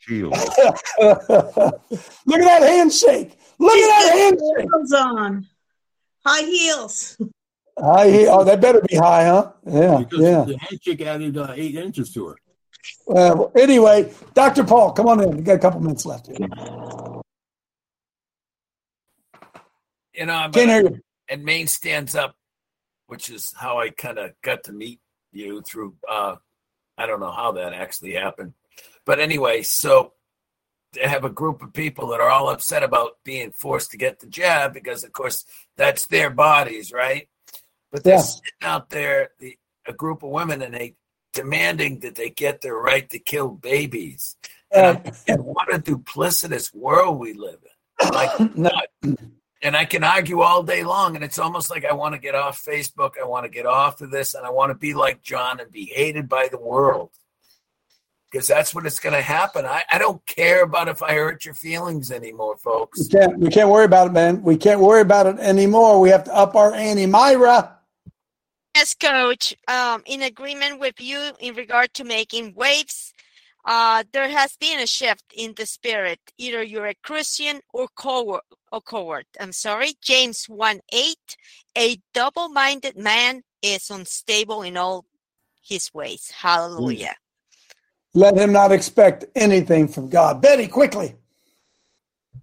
[1.00, 1.80] at
[2.26, 3.38] that handshake.
[3.58, 4.68] Look at that handshake.
[4.70, 5.46] Heels on.
[6.24, 7.16] High heels.
[7.78, 9.50] High, oh, that better be high, huh?
[9.66, 10.44] Yeah, Because yeah.
[10.44, 12.36] the handshake added uh, eight inches to her.
[13.06, 14.62] Well, anyway, Dr.
[14.62, 15.36] Paul, come on in.
[15.38, 16.28] We got a couple minutes left.
[16.28, 16.36] Here.
[20.14, 21.00] You know, I'm Can't hear you.
[21.28, 22.36] and Maine stands up,
[23.14, 24.98] which is how I kind of got to meet
[25.32, 25.94] you through.
[26.10, 26.34] uh
[26.98, 28.54] I don't know how that actually happened,
[29.06, 30.12] but anyway, so
[30.92, 34.18] they have a group of people that are all upset about being forced to get
[34.20, 35.44] the jab because, of course,
[35.76, 37.28] that's their bodies, right?
[37.90, 38.22] But they're Yeah.
[38.22, 39.56] sitting out there, the
[39.86, 40.96] a group of women, and they
[41.32, 44.36] demanding that they get their right to kill babies.
[44.70, 48.08] And, and what a duplicitous world we live in.
[48.10, 48.86] Like, not,
[49.64, 52.34] and I can argue all day long, and it's almost like I want to get
[52.34, 53.12] off Facebook.
[53.20, 55.72] I want to get off of this, and I want to be like John and
[55.72, 57.10] be hated by the world
[58.30, 59.64] because that's what it's going to happen.
[59.64, 63.00] I, I don't care about if I hurt your feelings anymore, folks.
[63.00, 64.42] We can't we can't worry about it, man.
[64.42, 66.00] We can't worry about it anymore.
[66.00, 67.06] We have to up our ante.
[67.06, 67.78] Myra.
[68.76, 69.54] Yes, coach.
[69.68, 73.03] Um, in agreement with you in regard to making waves,
[73.64, 76.20] uh, there has been a shift in the spirit.
[76.38, 78.42] Either you're a Christian or coward.
[78.70, 79.26] Or coward.
[79.40, 79.94] I'm sorry.
[80.02, 81.16] James 1 8.
[81.78, 85.06] A double minded man is unstable in all
[85.62, 86.30] his ways.
[86.36, 87.14] Hallelujah.
[88.12, 90.42] Let him not expect anything from God.
[90.42, 91.16] Betty, quickly.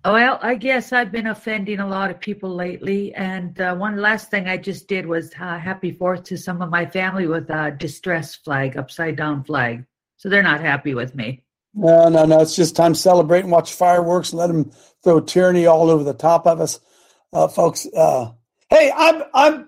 [0.04, 3.14] Well, I guess I've been offending a lot of people lately.
[3.14, 6.72] And uh, one last thing I just did was uh, happy fourth to some of
[6.72, 9.86] my family with a distress flag, upside down flag.
[10.22, 11.44] So they're not happy with me.
[11.74, 12.42] No, no, no.
[12.42, 14.72] It's just time to celebrate and watch fireworks and let them
[15.04, 16.80] throw tyranny all over the top of us,
[17.34, 17.88] uh, folks.
[17.88, 18.30] Uh,
[18.70, 19.68] hey, I'm, I'm,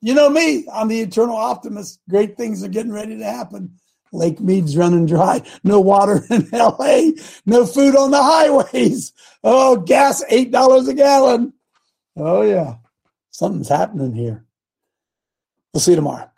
[0.00, 0.66] you know me.
[0.72, 2.00] I'm the eternal optimist.
[2.10, 3.78] Great things are getting ready to happen.
[4.12, 5.40] Lake Mead's running dry.
[5.62, 7.12] No water in LA.
[7.46, 9.12] No food on the highways.
[9.44, 11.52] Oh, gas $8 a gallon.
[12.16, 12.74] Oh, yeah.
[13.30, 14.44] Something's happening here.
[15.72, 16.28] We'll see you tomorrow.